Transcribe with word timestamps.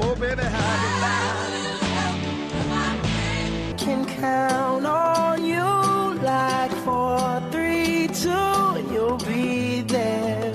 Oh, 0.00 0.14
baby, 0.14 0.42
how 0.42 1.48
you 3.68 3.74
can 3.76 4.04
count 4.06 4.86
on 4.86 5.44
you 5.44 5.64
like 6.22 6.70
four, 6.84 7.42
three, 7.50 8.06
two, 8.08 8.30
and 8.30 8.90
you'll 8.92 9.18
be 9.18 9.80
there. 9.82 10.52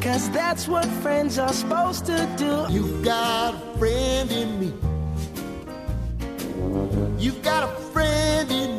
Cause 0.00 0.30
that's 0.30 0.68
what 0.68 0.84
friends 1.02 1.38
are 1.38 1.52
supposed 1.52 2.06
to 2.06 2.28
do. 2.36 2.66
You 2.72 3.02
got 3.02 3.54
a 3.54 3.78
friend 3.78 4.30
in 4.30 4.60
me. 4.60 4.72
You 7.18 7.32
got 7.42 7.64
a 7.64 7.72
friend 7.92 8.50
in 8.50 8.66
me. 8.66 8.71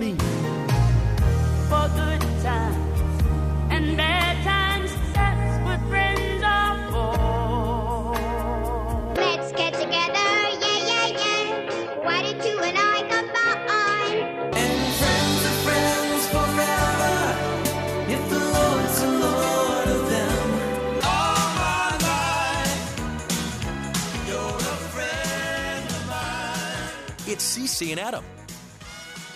It's 27.34 27.44
Ceci 27.44 27.90
and 27.90 28.00
Adam. 28.00 28.24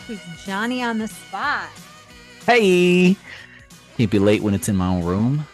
Who's 0.05 0.19
Johnny 0.45 0.83
on 0.83 0.99
the 0.99 1.07
spot? 1.07 1.67
Hey, 2.45 3.15
can't 3.97 4.11
be 4.11 4.19
late 4.19 4.43
when 4.43 4.53
it's 4.53 4.69
in 4.69 4.75
my 4.75 4.85
own 4.87 5.03
room, 5.03 5.47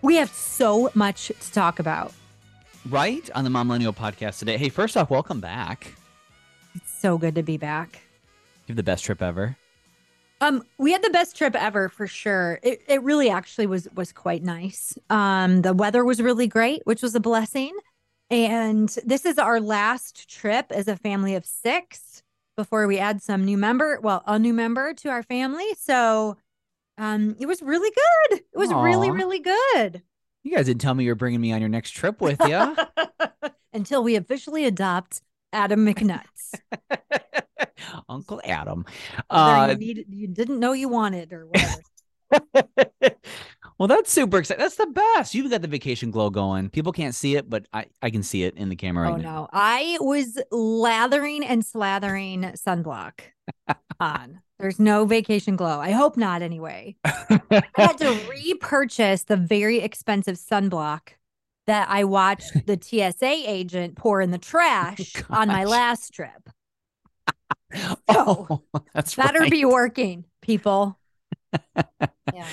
We 0.00 0.14
have 0.14 0.30
so 0.30 0.92
much 0.94 1.32
to 1.40 1.52
talk 1.52 1.80
about. 1.80 2.12
right? 2.88 3.28
On 3.34 3.42
the 3.42 3.50
Mom 3.50 3.66
Millennial 3.66 3.92
podcast 3.92 4.38
today. 4.38 4.58
Hey, 4.58 4.68
first 4.68 4.96
off, 4.96 5.10
welcome 5.10 5.40
back. 5.40 5.92
It's 6.76 6.96
so 7.00 7.18
good 7.18 7.34
to 7.34 7.42
be 7.42 7.56
back. 7.56 8.00
You 8.68 8.74
have 8.74 8.76
the 8.76 8.84
best 8.84 9.04
trip 9.04 9.20
ever. 9.20 9.56
Um, 10.40 10.62
we 10.78 10.92
had 10.92 11.02
the 11.02 11.10
best 11.10 11.34
trip 11.36 11.56
ever 11.56 11.88
for 11.88 12.06
sure. 12.06 12.60
It, 12.62 12.82
it 12.86 13.02
really 13.02 13.28
actually 13.28 13.66
was 13.66 13.88
was 13.96 14.12
quite 14.12 14.44
nice. 14.44 14.96
Um, 15.10 15.62
the 15.62 15.72
weather 15.72 16.04
was 16.04 16.22
really 16.22 16.46
great, 16.46 16.82
which 16.84 17.02
was 17.02 17.16
a 17.16 17.20
blessing. 17.20 17.76
And 18.32 18.88
this 19.04 19.26
is 19.26 19.38
our 19.38 19.60
last 19.60 20.26
trip 20.26 20.72
as 20.72 20.88
a 20.88 20.96
family 20.96 21.34
of 21.34 21.44
six 21.44 22.22
before 22.56 22.86
we 22.86 22.98
add 22.98 23.20
some 23.20 23.44
new 23.44 23.58
member, 23.58 24.00
well, 24.00 24.22
a 24.26 24.38
new 24.38 24.54
member 24.54 24.94
to 24.94 25.10
our 25.10 25.22
family. 25.22 25.66
So 25.78 26.38
um, 26.96 27.36
it 27.38 27.44
was 27.44 27.60
really 27.60 27.90
good. 27.90 28.40
It 28.40 28.56
was 28.56 28.72
really, 28.72 29.10
really 29.10 29.38
good. 29.38 30.00
You 30.44 30.56
guys 30.56 30.64
didn't 30.64 30.80
tell 30.80 30.94
me 30.94 31.04
you 31.04 31.10
were 31.10 31.14
bringing 31.14 31.42
me 31.42 31.52
on 31.52 31.60
your 31.60 31.68
next 31.68 31.90
trip 31.90 32.22
with 32.22 32.40
you. 32.46 32.74
Until 33.74 34.02
we 34.02 34.16
officially 34.16 34.64
adopt 34.64 35.20
Adam 35.52 35.84
McNuts. 35.84 36.54
Uncle 38.08 38.40
Adam. 38.44 38.86
Uh, 39.28 39.68
you, 39.72 39.76
needed, 39.76 40.06
you 40.08 40.26
didn't 40.26 40.58
know 40.58 40.72
you 40.72 40.88
wanted 40.88 41.34
or 41.34 41.48
whatever. 41.48 41.82
well, 43.82 43.88
that's 43.88 44.12
super 44.12 44.38
exciting. 44.38 44.62
That's 44.62 44.76
the 44.76 44.86
best. 44.86 45.34
You've 45.34 45.50
got 45.50 45.60
the 45.60 45.66
vacation 45.66 46.12
glow 46.12 46.30
going. 46.30 46.70
People 46.70 46.92
can't 46.92 47.16
see 47.16 47.34
it, 47.34 47.50
but 47.50 47.66
I, 47.72 47.86
I 48.00 48.10
can 48.10 48.22
see 48.22 48.44
it 48.44 48.54
in 48.56 48.68
the 48.68 48.76
camera 48.76 49.08
right 49.08 49.14
oh 49.14 49.16
now. 49.16 49.40
no. 49.40 49.48
I 49.52 49.98
was 50.00 50.38
lathering 50.52 51.44
and 51.44 51.64
slathering 51.64 52.44
sunblock 52.56 53.22
on. 53.98 54.40
There's 54.60 54.78
no 54.78 55.04
vacation 55.04 55.56
glow. 55.56 55.80
I 55.80 55.90
hope 55.90 56.16
not 56.16 56.42
anyway. 56.42 56.94
I 57.04 57.64
had 57.74 57.98
to 57.98 58.16
repurchase 58.30 59.24
the 59.24 59.36
very 59.36 59.80
expensive 59.80 60.36
sunblock 60.36 61.14
that 61.66 61.88
I 61.90 62.04
watched 62.04 62.64
the 62.64 62.78
TSA 62.80 63.50
agent 63.50 63.96
pour 63.96 64.20
in 64.20 64.30
the 64.30 64.38
trash 64.38 65.12
on 65.28 65.48
my 65.48 65.64
last 65.64 66.14
trip. 66.14 66.50
Oh, 68.06 68.60
that's 68.92 69.14
Better 69.14 69.40
right. 69.40 69.50
be 69.50 69.64
working, 69.64 70.26
people. 70.42 70.98
Yeah. 72.34 72.46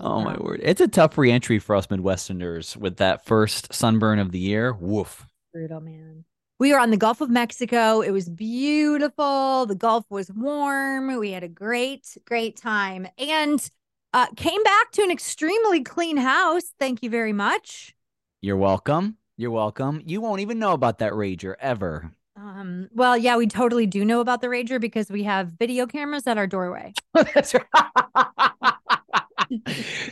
Oh 0.00 0.20
my 0.22 0.36
word. 0.36 0.60
It's 0.62 0.80
a 0.80 0.88
tough 0.88 1.18
reentry 1.18 1.58
for 1.58 1.76
us 1.76 1.88
Midwesterners 1.88 2.76
with 2.76 2.96
that 2.96 3.24
first 3.24 3.72
sunburn 3.72 4.18
of 4.18 4.32
the 4.32 4.38
year. 4.38 4.72
Woof. 4.72 5.26
Brutal, 5.52 5.80
man. 5.80 6.24
We 6.58 6.72
were 6.72 6.78
on 6.78 6.90
the 6.90 6.96
Gulf 6.96 7.20
of 7.20 7.30
Mexico. 7.30 8.02
It 8.02 8.10
was 8.10 8.28
beautiful. 8.28 9.66
The 9.66 9.74
Gulf 9.74 10.04
was 10.10 10.30
warm. 10.30 11.16
We 11.18 11.32
had 11.32 11.42
a 11.42 11.48
great, 11.48 12.06
great 12.26 12.56
time 12.56 13.08
and 13.16 13.70
uh, 14.12 14.26
came 14.36 14.62
back 14.62 14.92
to 14.92 15.02
an 15.02 15.10
extremely 15.10 15.82
clean 15.82 16.18
house. 16.18 16.74
Thank 16.78 17.02
you 17.02 17.10
very 17.10 17.32
much. 17.32 17.94
You're 18.42 18.56
welcome. 18.56 19.16
You're 19.36 19.50
welcome. 19.50 20.02
You 20.04 20.20
won't 20.20 20.42
even 20.42 20.58
know 20.58 20.72
about 20.72 20.98
that 20.98 21.12
rager 21.12 21.54
ever. 21.60 22.12
Um, 22.40 22.88
well, 22.94 23.18
yeah, 23.18 23.36
we 23.36 23.46
totally 23.46 23.86
do 23.86 24.04
know 24.04 24.20
about 24.20 24.40
the 24.40 24.46
Rager 24.46 24.80
because 24.80 25.10
we 25.10 25.24
have 25.24 25.48
video 25.58 25.86
cameras 25.86 26.26
at 26.26 26.38
our 26.38 26.46
doorway. 26.46 26.94
That's 27.34 27.54
right. 27.54 27.64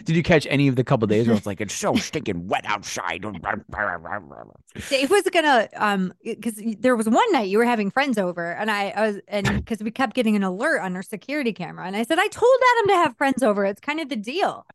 Did 0.04 0.16
you 0.16 0.22
catch 0.22 0.46
any 0.50 0.66
of 0.66 0.74
the 0.74 0.82
couple 0.82 1.06
days 1.06 1.28
where 1.28 1.36
it's 1.36 1.46
like 1.46 1.60
it's 1.60 1.72
so 1.72 1.94
stinking 1.94 2.48
wet 2.48 2.64
outside? 2.66 3.22
Dave 4.90 5.10
was 5.10 5.22
gonna 5.32 5.68
um 5.76 6.12
because 6.24 6.60
there 6.80 6.96
was 6.96 7.08
one 7.08 7.30
night 7.32 7.48
you 7.48 7.58
were 7.58 7.64
having 7.64 7.88
friends 7.90 8.18
over 8.18 8.50
and 8.52 8.68
I, 8.68 8.88
I 8.88 9.06
was 9.06 9.20
and 9.28 9.46
because 9.64 9.80
we 9.80 9.92
kept 9.92 10.14
getting 10.14 10.34
an 10.34 10.42
alert 10.42 10.80
on 10.80 10.96
our 10.96 11.04
security 11.04 11.52
camera 11.52 11.86
and 11.86 11.94
I 11.94 12.02
said 12.02 12.18
I 12.18 12.26
told 12.26 12.52
Adam 12.78 12.88
to 12.88 12.94
have 12.94 13.16
friends 13.16 13.44
over. 13.44 13.64
It's 13.64 13.80
kind 13.80 14.00
of 14.00 14.08
the 14.08 14.16
deal. 14.16 14.66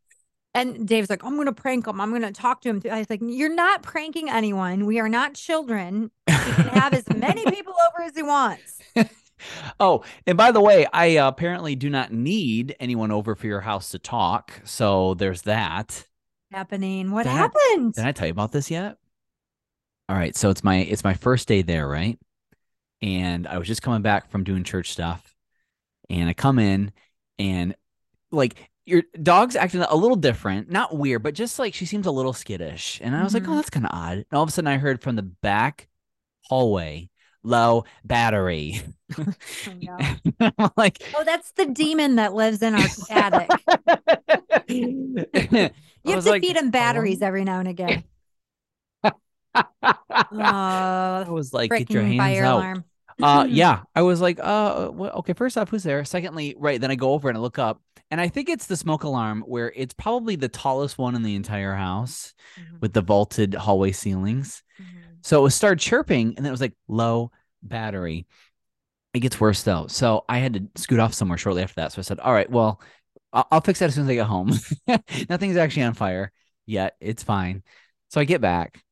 And 0.56 0.88
Dave's 0.88 1.10
like, 1.10 1.24
I'm 1.24 1.36
gonna 1.36 1.52
prank 1.54 1.88
him. 1.88 2.00
I'm 2.00 2.12
gonna 2.12 2.32
talk 2.32 2.62
to 2.62 2.70
him. 2.70 2.82
I 2.92 3.00
was 3.00 3.10
like, 3.10 3.22
You're 3.24 3.54
not 3.54 3.82
pranking 3.82 4.30
anyone. 4.30 4.86
We 4.86 5.00
are 5.00 5.10
not 5.10 5.34
children. 5.34 6.12
He 6.28 6.34
can 6.34 6.68
have 6.68 6.94
as 6.94 7.08
many 7.10 7.44
people 7.50 7.74
over 7.90 8.04
as 8.06 8.16
he 8.16 8.24
wants. 8.24 8.80
Oh, 9.78 10.06
and 10.26 10.38
by 10.38 10.52
the 10.52 10.62
way, 10.62 10.86
I 10.94 11.18
uh, 11.18 11.28
apparently 11.28 11.76
do 11.76 11.90
not 11.90 12.14
need 12.14 12.78
anyone 12.80 13.12
over 13.12 13.36
for 13.36 13.46
your 13.46 13.60
house 13.60 13.90
to 13.92 14.00
talk. 14.00 14.54
So 14.64 15.16
there's 15.16 15.42
that. 15.42 16.08
Happening. 16.50 17.12
What 17.12 17.26
That- 17.26 17.52
happened? 17.52 17.94
Did 17.96 18.06
I 18.06 18.14
tell 18.14 18.28
you 18.28 18.32
about 18.32 18.54
this 18.54 18.72
yet? 18.72 18.96
All 20.08 20.16
right, 20.16 20.34
so 20.34 20.50
it's 20.50 20.64
my 20.64 20.78
it's 20.78 21.04
my 21.04 21.14
first 21.14 21.50
day 21.50 21.62
there, 21.62 21.88
right? 21.88 22.18
And 23.02 23.46
I 23.48 23.58
was 23.58 23.68
just 23.68 23.82
coming 23.82 24.02
back 24.02 24.30
from 24.30 24.46
doing 24.46 24.64
church 24.64 24.92
stuff, 24.94 25.36
and 26.10 26.30
I 26.30 26.34
come 26.34 26.58
in, 26.60 26.94
and 27.38 27.76
like 28.32 28.70
your 28.86 29.04
dog's 29.22 29.56
acting 29.56 29.82
a 29.82 29.96
little 29.96 30.18
different, 30.18 30.70
not 30.70 30.96
weird, 30.98 31.24
but 31.24 31.34
just 31.36 31.60
like 31.60 31.74
she 31.74 31.86
seems 31.86 32.06
a 32.06 32.12
little 32.12 32.34
skittish, 32.34 33.00
and 33.02 33.16
I 33.16 33.24
was 33.24 33.34
like, 33.34 33.44
Mhm. 33.44 33.54
oh, 33.54 33.56
that's 33.56 33.70
kind 33.70 33.86
of 33.86 33.92
odd. 33.94 34.18
And 34.18 34.26
all 34.34 34.44
of 34.44 34.50
a 34.50 34.52
sudden, 34.52 34.68
I 34.68 34.78
heard 34.78 35.02
from 35.02 35.16
the 35.16 35.22
back 35.24 35.88
hallway, 36.46 37.10
low 37.44 37.86
battery. 38.04 38.82
Oh, 39.66 39.74
no. 39.74 40.08
I'm 40.40 40.72
like, 40.78 41.04
Oh, 41.14 41.24
that's 41.24 41.52
the 41.54 41.66
demon 41.66 42.16
that 42.16 42.34
lives 42.34 42.62
in 42.62 42.76
our 42.76 42.88
attic. 43.10 43.66
you 44.68 45.26
You 46.04 46.16
have 46.16 46.24
to 46.24 46.40
feed 46.40 46.58
him 46.58 46.72
batteries 46.72 47.22
every 47.22 47.44
now 47.44 47.60
and 47.60 47.68
again. 47.68 48.04
I 50.34 51.26
Oh, 51.26 51.26
was 51.28 51.54
like, 51.54 51.76
get 51.76 51.94
your 51.94 52.04
freaking 52.04 52.08
hands 52.08 52.18
fire 52.18 52.44
out. 52.44 52.58
alarm. 52.58 52.86
Uh, 53.22 53.46
yeah, 53.50 53.84
I 53.96 54.02
was 54.02 54.22
like, 54.22 54.40
uh, 54.40 54.90
well, 54.92 55.12
okay. 55.20 55.34
First 55.34 55.58
off, 55.58 55.70
who's 55.70 55.84
there? 55.84 56.04
Secondly, 56.06 56.56
right. 56.58 56.82
Then 56.82 56.92
I 56.92 56.96
go 56.96 57.12
over 57.14 57.30
and 57.30 57.38
I 57.38 57.42
look 57.42 57.60
up, 57.60 57.82
and 58.14 58.22
I 58.22 58.28
think 58.30 58.48
it's 58.48 58.68
the 58.68 58.78
smoke 58.78 59.04
alarm, 59.04 59.42
where 59.48 59.74
it's 59.76 59.96
probably 59.96 60.36
the 60.36 60.48
tallest 60.48 61.00
one 61.00 61.16
in 61.16 61.24
the 61.24 61.36
entire 61.36 61.74
house 61.74 62.36
Mhm, 62.58 62.78
with 62.80 62.94
the 62.94 63.02
vaulted 63.02 63.56
hallway 63.56 63.92
ceilings. 63.92 64.62
mhm. 64.80 65.18
So 65.24 65.40
it 65.40 65.44
was 65.44 65.56
started 65.56 65.80
chirping, 65.80 66.28
and 66.38 66.46
then 66.46 66.48
it 66.48 66.52
was 66.52 66.62
like 66.62 66.76
low 66.88 67.32
battery. 67.64 68.28
It 69.16 69.22
gets 69.22 69.40
worse 69.40 69.64
though. 69.64 69.88
So 69.88 70.26
I 70.30 70.40
had 70.40 70.54
to 70.54 70.68
scoot 70.76 71.00
off 71.00 71.16
somewhere 71.16 71.38
shortly 71.40 71.64
after 71.64 71.76
that. 71.82 71.92
So 71.92 72.00
I 72.00 72.04
said, 72.04 72.20
all 72.20 72.34
right, 72.34 72.50
well, 72.50 72.82
I'll, 73.34 73.48
I'll 73.52 73.62
fix 73.62 73.80
that 73.80 73.88
as 73.88 73.96
soon 73.96 74.06
as 74.06 74.10
I 74.12 74.16
get 74.16 74.28
home. 74.28 74.54
Nothing's 75.30 75.58
actually 75.58 75.84
on 75.84 75.96
fire 75.96 76.32
yet. 76.68 76.96
It's 77.02 77.24
fine. 77.24 77.64
So 78.10 78.22
I 78.22 78.26
get 78.26 78.42
back, 78.42 78.84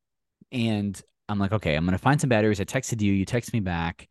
and 0.52 1.00
I'm 1.28 1.38
like, 1.38 1.52
okay, 1.52 1.76
I'm 1.76 1.84
gonna 1.84 1.98
find 1.98 2.20
some 2.20 2.30
batteries. 2.30 2.60
I 2.60 2.64
texted 2.64 3.00
you. 3.00 3.12
You 3.12 3.24
text 3.24 3.52
me 3.52 3.60
back. 3.60 4.08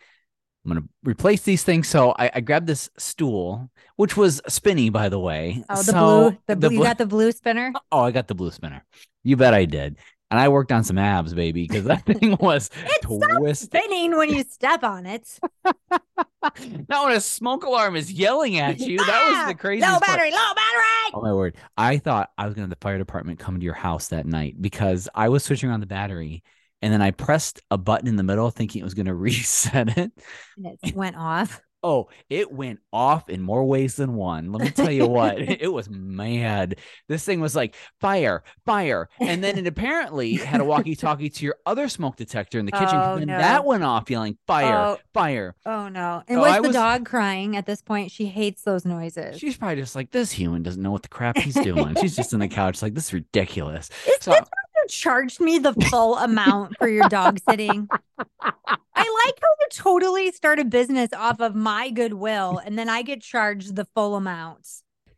I'm 0.66 0.70
gonna 0.72 0.86
replace 1.04 1.42
these 1.42 1.64
things. 1.64 1.88
So 1.88 2.14
I, 2.20 2.30
I 2.36 2.40
grabbed 2.42 2.68
this 2.68 2.90
stool, 2.98 3.70
which 3.96 4.16
was 4.16 4.42
spinny, 4.48 4.90
by 4.90 5.10
the 5.10 5.20
way. 5.20 5.64
Oh, 5.70 5.76
the 5.78 5.84
So 5.84 5.92
blue. 6.30 6.38
The 6.48 6.56
blue. 6.56 6.78
you 6.78 6.84
got 6.84 6.98
the 6.98 7.06
blue 7.08 7.32
spinner. 7.32 7.74
Oh, 7.92 8.02
I 8.02 8.12
got 8.12 8.28
the 8.28 8.36
blue 8.36 8.52
spinner. 8.52 8.86
You 9.24 9.38
bet 9.38 9.54
I 9.54 9.66
did. 9.66 9.98
And 10.30 10.40
I 10.40 10.48
worked 10.48 10.72
on 10.72 10.84
some 10.86 10.98
abs, 10.98 11.34
baby, 11.34 11.68
because 11.68 11.84
that 11.86 12.06
thing 12.06 12.38
was 12.40 12.70
It 12.86 13.02
twisted. 13.02 13.72
spinning 13.72 14.16
when 14.16 14.30
you 14.30 14.44
step 14.44 14.82
on 14.84 15.06
it. 15.06 15.28
Not 15.92 17.06
when 17.06 17.18
a 17.18 17.20
smoke 17.22 17.66
alarm 17.66 17.96
is 17.96 18.12
yelling 18.12 18.58
at 18.58 18.80
you. 18.80 18.98
That 18.98 19.08
was 19.28 19.36
ah, 19.38 19.46
the 19.50 19.56
crazy. 19.56 19.82
Low 19.82 19.90
part. 19.94 20.02
battery. 20.06 20.32
Low 20.32 20.38
battery. 20.56 21.12
Oh 21.14 21.22
my 21.22 21.34
word! 21.34 21.56
I 21.78 21.98
thought 21.98 22.30
I 22.38 22.46
was 22.46 22.54
gonna 22.56 22.64
have 22.64 22.70
the 22.70 22.78
fire 22.82 22.98
department 22.98 23.40
come 23.40 23.60
to 23.60 23.64
your 23.66 23.74
house 23.74 24.08
that 24.10 24.26
night 24.26 24.56
because 24.62 25.10
I 25.14 25.28
was 25.30 25.44
switching 25.44 25.70
on 25.70 25.82
the 25.82 25.86
battery, 25.86 26.44
and 26.82 26.92
then 26.94 27.02
I 27.02 27.12
pressed 27.12 27.62
a 27.72 27.78
button 27.78 28.08
in 28.08 28.16
the 28.16 28.24
middle, 28.24 28.50
thinking 28.52 28.82
it 28.82 28.86
was 28.86 28.94
gonna 28.94 29.16
reset 29.16 29.98
it, 29.98 30.12
And 30.58 30.78
it 30.84 30.96
went 30.96 31.16
off. 31.18 31.62
Oh, 31.84 32.10
it 32.30 32.52
went 32.52 32.80
off 32.94 33.28
in 33.28 33.42
more 33.42 33.64
ways 33.66 33.96
than 33.96 34.14
one. 34.14 34.52
Let 34.52 34.62
me 34.62 34.70
tell 34.70 34.92
you 34.92 35.08
what, 35.08 35.40
it 35.40 35.74
was 35.74 35.90
mad. 35.90 36.76
This 37.08 37.26
thing 37.26 37.42
was 37.42 37.56
like 37.56 37.76
fire, 38.00 38.44
fire. 38.68 39.10
And 39.20 39.44
then 39.44 39.58
it 39.58 39.66
apparently 39.66 40.34
had 40.36 40.62
a 40.62 40.64
walkie 40.64 40.96
talkie 40.96 41.32
to 41.32 41.44
your 41.44 41.56
other 41.66 41.90
smoke 41.90 42.18
detector 42.18 42.60
in 42.60 42.68
the 42.68 42.72
kitchen. 42.72 42.90
Oh, 42.94 43.16
and 43.16 43.26
no. 43.26 43.36
that 43.40 43.66
went 43.66 43.84
off 43.84 44.12
yelling 44.12 44.38
fire, 44.46 44.76
Oh. 44.76 44.98
fire. 45.12 45.56
Oh 45.66 45.88
no. 45.90 46.22
And 46.28 46.38
So 46.38 46.42
was 46.42 46.52
I 46.52 46.56
the 46.58 46.68
was- 46.68 46.76
dog 46.76 47.06
crying 47.08 47.58
at 47.58 47.66
this 47.66 47.82
point? 47.82 48.12
She 48.12 48.28
hates 48.28 48.62
those 48.62 48.86
noises. 48.86 49.40
She's 49.40 49.58
probably 49.58 49.78
just 49.78 49.96
like, 49.96 50.12
this 50.12 50.32
human 50.32 50.62
doesn't 50.62 50.84
know 50.84 50.92
what 50.92 51.02
the 51.02 51.10
crap 51.10 51.36
he's 51.36 51.56
doing. 51.56 51.96
She's 52.00 52.16
just 52.16 52.32
in 52.32 52.42
the 52.42 52.48
couch, 52.48 52.84
like, 52.84 52.94
this 52.94 53.06
is 53.08 53.14
ridiculous. 53.14 53.90
Is 54.08 54.18
So- 54.20 54.34
you 54.82 54.88
charged 54.88 55.40
me 55.40 55.60
the 55.60 55.74
full 55.90 56.18
amount 56.18 56.78
for 56.78 56.88
your 56.88 57.08
dog 57.10 57.40
sitting? 57.50 57.88
I 58.20 59.26
like 59.26 59.40
how 59.42 59.48
you 59.60 59.68
totally 59.72 60.32
start 60.32 60.60
a 60.60 60.66
business 60.66 61.10
off 61.14 61.40
of 61.40 61.56
my 61.56 61.90
goodwill 61.90 62.62
and 62.64 62.78
then 62.78 62.90
I 62.90 63.02
get 63.02 63.22
charged 63.22 63.76
the 63.76 63.86
full 63.96 64.16
amount. 64.16 64.68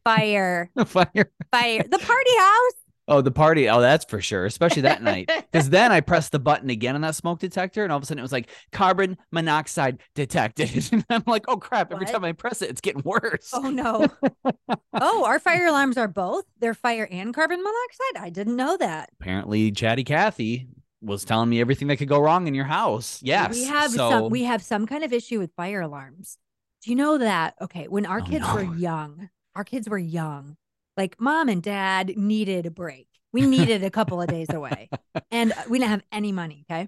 Fire, 0.04 0.70
fire. 0.86 1.32
fire. 1.52 1.84
The 1.84 2.00
party 2.00 2.38
house. 2.38 2.83
Oh, 3.14 3.22
the 3.22 3.32
party. 3.32 3.70
Oh, 3.70 3.80
that's 3.80 4.06
for 4.06 4.20
sure. 4.22 4.46
Especially 4.46 4.82
that 4.84 5.04
night. 5.04 5.30
Because 5.54 5.70
then 5.70 5.92
I 5.92 6.02
pressed 6.02 6.32
the 6.32 6.40
button 6.40 6.72
again 6.72 6.96
on 6.96 7.02
that 7.02 7.14
smoke 7.14 7.38
detector, 7.40 7.84
and 7.84 7.92
all 7.92 7.98
of 7.98 8.04
a 8.04 8.06
sudden 8.08 8.18
it 8.18 8.24
was 8.24 8.32
like 8.32 8.50
carbon 8.72 9.18
monoxide 9.32 10.00
detected. 10.16 10.90
And 10.92 11.06
I'm 11.12 11.24
like, 11.28 11.46
oh 11.48 11.58
crap! 11.58 11.92
Every 11.94 12.06
What? 12.06 12.12
time 12.12 12.24
I 12.24 12.32
press 12.32 12.64
it, 12.64 12.72
it's 12.72 12.82
getting 12.82 13.04
worse. 13.04 13.52
Oh 13.54 13.70
no. 13.70 14.08
oh, 15.00 15.26
our 15.26 15.38
fire 15.40 15.68
alarms 15.68 15.96
are 15.98 16.08
both. 16.08 16.46
They're 16.60 16.74
fire 16.74 17.08
and 17.12 17.34
carbon 17.36 17.62
monoxide. 17.62 18.24
I 18.26 18.30
didn't 18.32 18.56
know 18.56 18.78
that. 18.78 19.12
Apparently, 19.22 19.72
Chatty 19.72 20.04
Cathy 20.04 20.68
was 21.02 21.24
telling 21.24 21.50
me 21.50 21.62
everything 21.62 21.88
that 21.90 21.98
could 21.98 22.08
go 22.08 22.20
wrong 22.20 22.48
in 22.48 22.56
your 22.56 22.66
house. 22.66 23.20
Yes. 23.22 23.54
We 23.54 23.66
have 23.66 23.92
so, 23.92 24.10
some 24.10 24.30
we 24.32 24.44
have 24.44 24.64
some 24.64 24.88
kind 24.88 25.04
of 25.04 25.14
issue 25.14 25.38
with 25.38 25.52
fire 25.56 25.82
alarms. 25.82 26.38
Do 26.84 26.90
you 26.90 26.96
know 26.96 27.20
that? 27.20 27.54
Okay, 27.62 27.88
when 27.88 28.06
our 28.08 28.22
Oh, 28.22 28.26
kids 28.26 28.46
no. 28.48 28.56
were 28.56 28.76
young, 28.76 29.30
our 29.56 29.64
kids 29.64 29.88
were 29.88 30.00
young. 30.00 30.58
Like 30.98 31.20
mom 31.20 31.50
and 31.50 31.62
dad 31.62 32.18
needed 32.18 32.66
a 32.66 32.72
break. 32.72 33.08
We 33.32 33.48
needed 33.48 33.84
a 33.84 33.90
couple 33.90 34.22
of 34.22 34.28
days 34.28 34.50
away. 34.52 34.90
And 35.32 35.52
we 35.68 35.80
didn't 35.80 35.90
have 35.90 36.04
any 36.12 36.32
money, 36.32 36.66
okay? 36.70 36.88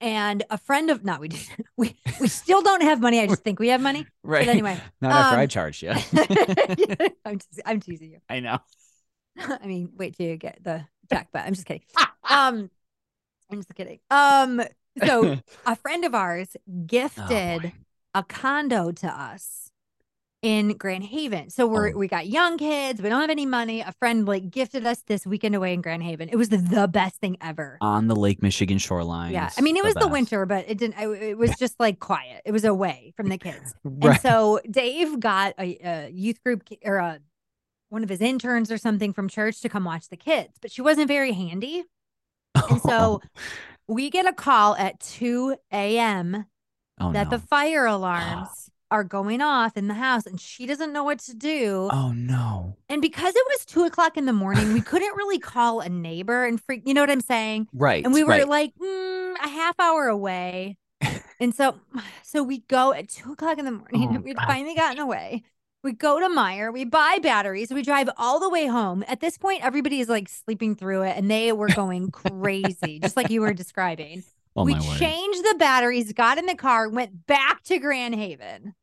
And 0.00 0.44
a 0.48 0.56
friend 0.56 0.88
of 0.90 1.04
no, 1.04 1.18
we 1.18 1.28
didn't. 1.28 1.48
We 1.76 1.94
we 2.20 2.28
still 2.28 2.62
don't 2.62 2.82
have 2.82 3.00
money. 3.00 3.20
I 3.20 3.26
just 3.26 3.44
think 3.44 3.58
we 3.58 3.68
have 3.68 3.80
money. 3.82 4.06
right. 4.22 4.46
But 4.46 4.48
anyway, 4.48 4.80
Not 5.00 5.12
after 5.12 5.36
I 5.36 5.42
um, 5.42 5.48
charged 5.48 5.82
you. 5.82 5.90
I'm 7.24 7.38
just, 7.38 7.60
I'm 7.66 7.80
teasing 7.80 8.12
you. 8.12 8.18
I 8.28 8.40
know. 8.40 8.58
I 9.38 9.66
mean, 9.66 9.90
wait 9.96 10.16
till 10.16 10.26
you 10.26 10.36
get 10.36 10.58
the 10.62 10.86
check, 11.12 11.28
but 11.32 11.42
I'm 11.42 11.54
just 11.54 11.66
kidding. 11.66 11.82
Um, 12.28 12.70
I'm 13.50 13.58
just 13.58 13.74
kidding. 13.74 13.98
Um, 14.10 14.62
so 15.04 15.36
a 15.66 15.76
friend 15.76 16.04
of 16.04 16.14
ours 16.14 16.56
Oh, 16.56 16.86
gifted 16.86 17.62
boy. 17.62 17.72
a 18.14 18.22
condo 18.22 18.92
to 18.92 19.06
us 19.08 19.71
in 20.42 20.76
Grand 20.76 21.04
Haven. 21.04 21.50
So 21.50 21.66
we're 21.68 21.90
Oh. 21.90 21.96
we 21.98 22.08
got 22.08 22.26
young 22.26 22.58
kids, 22.58 23.00
we 23.00 23.08
don't 23.08 23.20
have 23.20 23.30
any 23.30 23.46
money. 23.46 23.80
A 23.80 23.92
friend 23.92 24.26
like 24.26 24.50
gifted 24.50 24.84
us 24.84 25.00
this 25.06 25.24
weekend 25.24 25.54
away 25.54 25.72
in 25.72 25.80
Grand 25.80 26.02
Haven. 26.02 26.28
It 26.28 26.36
was 26.36 26.48
the, 26.48 26.56
the 26.56 26.88
best 26.88 27.16
thing 27.16 27.36
ever. 27.40 27.78
on 27.80 28.08
the 28.08 28.16
Lake 28.16 28.42
Michigan 28.42 28.78
shoreline. 28.78 29.32
yeah, 29.32 29.50
I 29.56 29.60
mean 29.60 29.76
it 29.76 29.84
was 29.84 29.94
the 29.94 30.08
winter, 30.08 30.44
but 30.44 30.64
it 30.68 30.78
didn't. 30.78 30.98
It, 30.98 31.22
it 31.22 31.38
was 31.38 31.56
just 31.56 31.78
like 31.78 32.00
quiet. 32.00 32.42
It 32.44 32.50
was 32.52 32.64
away 32.64 33.14
from 33.16 33.28
the 33.28 33.38
kids. 33.38 33.74
And 34.02 34.20
so 34.20 34.60
Dave 34.68 35.20
got 35.20 35.54
a, 35.58 35.78
a 35.84 36.10
youth 36.10 36.42
group 36.42 36.64
or 36.84 36.96
a 36.96 37.20
one 37.88 38.02
of 38.02 38.08
his 38.08 38.20
interns 38.20 38.72
or 38.72 38.78
something 38.78 39.12
from 39.12 39.28
church 39.28 39.60
to 39.60 39.68
come 39.68 39.84
watch 39.84 40.08
the 40.08 40.16
kids, 40.16 40.54
but 40.60 40.72
she 40.72 40.82
wasn't 40.82 41.06
very 41.08 41.32
handy. 41.32 41.84
And 42.54 42.80
so 42.80 43.20
we 43.86 44.10
get 44.10 44.26
a 44.26 44.32
call 44.32 44.74
at 44.76 44.98
2 45.00 45.56
a.m. 45.72 46.46
oh, 47.00 47.12
that 47.12 47.30
no. 47.30 47.36
the 47.36 47.38
fire 47.38 47.84
alarms 47.96 48.70
are 48.92 49.02
going 49.04 49.40
off 49.40 49.76
in 49.76 49.88
the 49.88 49.94
house 49.94 50.26
and 50.26 50.38
she 50.38 50.66
doesn't 50.66 50.92
know 50.92 51.02
what 51.02 51.18
to 51.20 51.34
do. 51.34 51.88
oh 51.90 52.12
no. 52.12 52.76
And 52.90 53.00
because 53.00 53.34
it 53.34 53.44
was 53.48 53.64
two 53.64 53.84
o'clock 53.84 54.18
in 54.18 54.26
the 54.26 54.32
morning, 54.34 54.74
we 54.74 54.82
couldn't 54.82 55.16
really 55.16 55.38
call 55.38 55.80
a 55.80 55.88
neighbor 55.88 56.44
and 56.44 56.60
freak, 56.62 56.82
you 56.86 56.92
know 56.92 57.00
what 57.00 57.10
I'm 57.10 57.22
saying? 57.22 57.68
Right. 57.72 58.04
And 58.04 58.12
we 58.12 58.22
were 58.22 58.30
right. 58.30 58.48
like 58.48 58.74
mm, 58.76 59.34
a 59.42 59.48
half 59.48 59.74
hour 59.80 60.08
away. 60.08 60.76
and 61.40 61.54
so, 61.54 61.80
so 62.22 62.42
we 62.42 62.58
go 62.68 62.92
at 62.92 63.08
two 63.08 63.32
o'clock 63.32 63.56
in 63.58 63.64
the 63.64 63.72
morning. 63.72 64.08
Oh, 64.10 64.14
and 64.16 64.24
We'd 64.24 64.36
God. 64.36 64.46
finally 64.46 64.74
gotten 64.74 64.98
away. 65.00 65.42
We 65.82 65.92
go 65.94 66.20
to 66.20 66.28
Meijer, 66.28 66.72
we 66.72 66.84
buy 66.84 67.18
batteries, 67.22 67.72
we 67.72 67.82
drive 67.82 68.08
all 68.16 68.38
the 68.38 68.48
way 68.50 68.66
home. 68.66 69.02
At 69.08 69.20
this 69.20 69.36
point, 69.38 69.64
everybody 69.64 69.98
is 70.00 70.08
like 70.08 70.28
sleeping 70.28 70.76
through 70.76 71.02
it 71.02 71.16
and 71.16 71.28
they 71.30 71.50
were 71.52 71.70
going 71.70 72.10
crazy, 72.12 73.00
just 73.00 73.16
like 73.16 73.30
you 73.30 73.40
were 73.40 73.52
describing. 73.54 74.22
oh 74.54 74.64
we 74.64 74.74
my 74.74 74.80
word. 74.86 74.98
changed 74.98 75.42
the 75.42 75.56
batteries, 75.58 76.12
got 76.12 76.38
in 76.38 76.46
the 76.46 76.54
car, 76.54 76.88
went 76.88 77.26
back 77.26 77.62
to 77.64 77.78
Grand 77.80 78.14
Haven. 78.14 78.74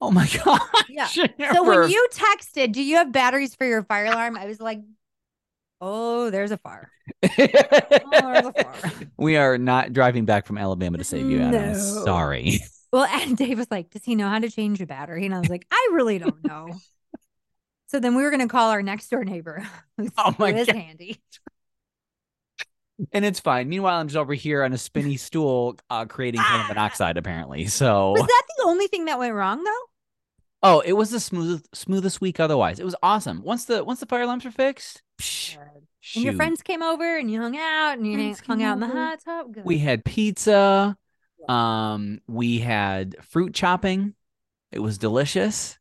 Oh 0.00 0.10
my 0.10 0.28
god. 0.44 0.60
Yeah. 0.88 1.06
So 1.06 1.62
when 1.62 1.88
you 1.88 2.06
texted, 2.12 2.72
do 2.72 2.82
you 2.82 2.96
have 2.96 3.12
batteries 3.12 3.54
for 3.54 3.64
your 3.64 3.82
fire 3.84 4.06
alarm? 4.06 4.36
I 4.36 4.46
was 4.46 4.60
like, 4.60 4.80
oh, 5.80 6.30
there's 6.30 6.50
a 6.50 6.56
fire. 6.58 6.90
Oh, 7.22 8.32
there's 8.32 8.46
a 8.46 8.52
fire. 8.52 8.92
we 9.16 9.36
are 9.36 9.56
not 9.56 9.92
driving 9.92 10.24
back 10.24 10.46
from 10.46 10.58
Alabama 10.58 10.98
to 10.98 11.04
save 11.04 11.30
you, 11.30 11.40
Adam. 11.40 11.72
No. 11.72 11.78
Sorry. 12.04 12.60
Well, 12.92 13.04
and 13.04 13.36
Dave 13.36 13.56
was 13.56 13.70
like, 13.70 13.90
does 13.90 14.02
he 14.04 14.16
know 14.16 14.28
how 14.28 14.40
to 14.40 14.50
change 14.50 14.80
a 14.80 14.86
battery? 14.86 15.24
And 15.24 15.32
I 15.32 15.38
was 15.38 15.48
like, 15.48 15.64
I 15.70 15.90
really 15.92 16.18
don't 16.18 16.44
know. 16.44 16.70
so 17.86 18.00
then 18.00 18.16
we 18.16 18.24
were 18.24 18.30
going 18.30 18.40
to 18.40 18.48
call 18.48 18.70
our 18.70 18.82
next 18.82 19.08
door 19.10 19.22
neighbor. 19.24 19.64
Oh 20.18 20.34
my 20.40 20.50
God. 20.50 20.68
handy. 20.74 21.22
And 23.12 23.24
it's 23.24 23.38
fine. 23.38 23.68
Meanwhile, 23.68 24.00
I'm 24.00 24.08
just 24.08 24.16
over 24.16 24.34
here 24.34 24.64
on 24.64 24.72
a 24.72 24.78
spinny 24.78 25.16
stool 25.16 25.76
uh, 25.88 26.04
creating 26.06 26.40
carbon 26.40 26.66
monoxide, 26.66 27.16
apparently. 27.16 27.66
So, 27.66 28.10
Was 28.10 28.22
that 28.22 28.42
the 28.58 28.64
only 28.66 28.88
thing 28.88 29.04
that 29.04 29.20
went 29.20 29.34
wrong 29.34 29.62
though? 29.62 29.89
Oh, 30.62 30.80
it 30.80 30.92
was 30.92 31.10
the 31.10 31.20
smooth, 31.20 31.64
smoothest 31.72 32.20
week 32.20 32.40
otherwise. 32.40 32.78
It 32.78 32.84
was 32.84 32.96
awesome. 33.02 33.42
Once 33.42 33.64
the 33.64 33.84
once 33.84 34.00
the 34.00 34.06
fire 34.06 34.22
alarms 34.22 34.44
were 34.44 34.50
fixed, 34.50 35.02
psh, 35.20 35.56
And 36.14 36.24
your 36.24 36.32
friends 36.32 36.62
came 36.62 36.82
over 36.82 37.18
and 37.18 37.30
you 37.30 37.40
hung 37.40 37.56
out 37.56 37.98
and 37.98 38.06
you 38.06 38.16
Friends 38.16 38.40
hung 38.46 38.62
out 38.62 38.74
in 38.74 38.80
the 38.80 38.88
hot 38.88 39.20
tub. 39.24 39.54
Good. 39.54 39.64
we 39.64 39.78
had 39.78 40.04
pizza. 40.04 40.96
Um, 41.48 42.20
we 42.28 42.58
had 42.60 43.16
fruit 43.24 43.54
chopping. 43.54 44.14
It 44.70 44.78
was 44.80 44.98
delicious. 44.98 45.78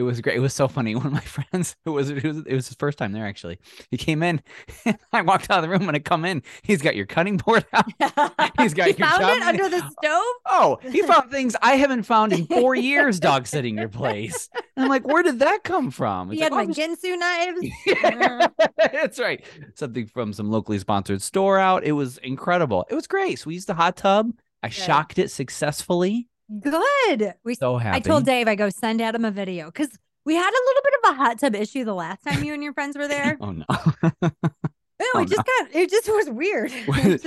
It 0.00 0.04
was 0.04 0.18
great. 0.22 0.36
It 0.36 0.40
was 0.40 0.54
so 0.54 0.66
funny. 0.66 0.94
One 0.96 1.04
of 1.08 1.12
my 1.12 1.20
friends, 1.20 1.76
it 1.84 1.90
was 1.90 2.08
it 2.08 2.24
was 2.24 2.38
it 2.38 2.54
was 2.54 2.68
his 2.68 2.76
first 2.78 2.96
time 2.96 3.12
there 3.12 3.26
actually. 3.26 3.58
He 3.90 3.98
came 3.98 4.22
in. 4.22 4.40
I 5.12 5.20
walked 5.20 5.50
out 5.50 5.58
of 5.58 5.62
the 5.62 5.68
room. 5.68 5.84
When 5.84 5.94
I 5.94 5.98
come 5.98 6.24
in, 6.24 6.42
he's 6.62 6.80
got 6.80 6.96
your 6.96 7.04
cutting 7.04 7.36
board 7.36 7.66
out. 7.74 7.84
He's 8.58 8.72
got 8.72 8.88
He 8.88 8.94
your 8.96 9.06
found 9.06 9.22
it 9.24 9.42
under 9.42 9.68
the 9.68 9.78
stove. 9.78 10.24
Oh, 10.46 10.78
he 10.90 11.02
found 11.02 11.30
things 11.30 11.54
I 11.60 11.76
haven't 11.76 12.04
found 12.04 12.32
in 12.32 12.46
four 12.46 12.74
years. 12.74 13.20
Dog 13.20 13.46
sitting 13.46 13.76
your 13.76 13.88
place. 13.88 14.48
And 14.74 14.84
I'm 14.84 14.88
like, 14.88 15.06
where 15.06 15.22
did 15.22 15.40
that 15.40 15.64
come 15.64 15.90
from? 15.90 16.30
He 16.30 16.36
He's 16.36 16.44
had 16.44 16.52
like, 16.52 16.68
my 16.68 16.74
"Oh, 16.74 16.76
Ginsu 16.76 17.18
knives. 17.18 17.74
Yeah, 17.84 18.48
That's 18.90 19.18
right. 19.18 19.44
Something 19.74 20.06
from 20.06 20.32
some 20.32 20.50
locally 20.50 20.78
sponsored 20.78 21.20
store 21.20 21.58
out. 21.58 21.84
It 21.84 21.92
was 21.92 22.16
incredible. 22.18 22.86
It 22.88 22.94
was 22.94 23.06
great. 23.06 23.38
So 23.38 23.48
we 23.48 23.54
used 23.54 23.66
the 23.66 23.74
hot 23.74 23.98
tub. 23.98 24.30
I 24.62 24.70
shocked 24.70 25.18
it 25.18 25.30
successfully. 25.30 26.29
Good. 26.60 27.34
We 27.44 27.54
So 27.54 27.76
happy. 27.78 27.96
I 27.96 28.00
told 28.00 28.24
Dave, 28.24 28.48
I 28.48 28.54
go 28.54 28.70
send 28.70 29.00
Adam 29.00 29.24
a 29.24 29.30
video 29.30 29.66
because 29.66 29.96
we 30.24 30.34
had 30.34 30.50
a 30.50 30.62
little 30.66 30.82
bit 30.82 30.92
of 31.04 31.10
a 31.12 31.14
hot 31.16 31.38
tub 31.38 31.54
issue 31.54 31.84
the 31.84 31.94
last 31.94 32.22
time 32.24 32.42
you 32.42 32.52
and 32.54 32.62
your 32.62 32.72
friends 32.72 32.96
were 32.96 33.08
there. 33.08 33.36
Oh 33.40 33.52
no. 33.52 33.64
No, 35.02 35.06
Oh, 35.14 35.20
it 35.22 35.30
just 35.30 35.46
got 35.46 35.74
it 35.74 35.88
just 35.90 36.08
was 36.10 36.28
weird. 36.28 36.70
It 36.74 36.86
was, 36.86 37.22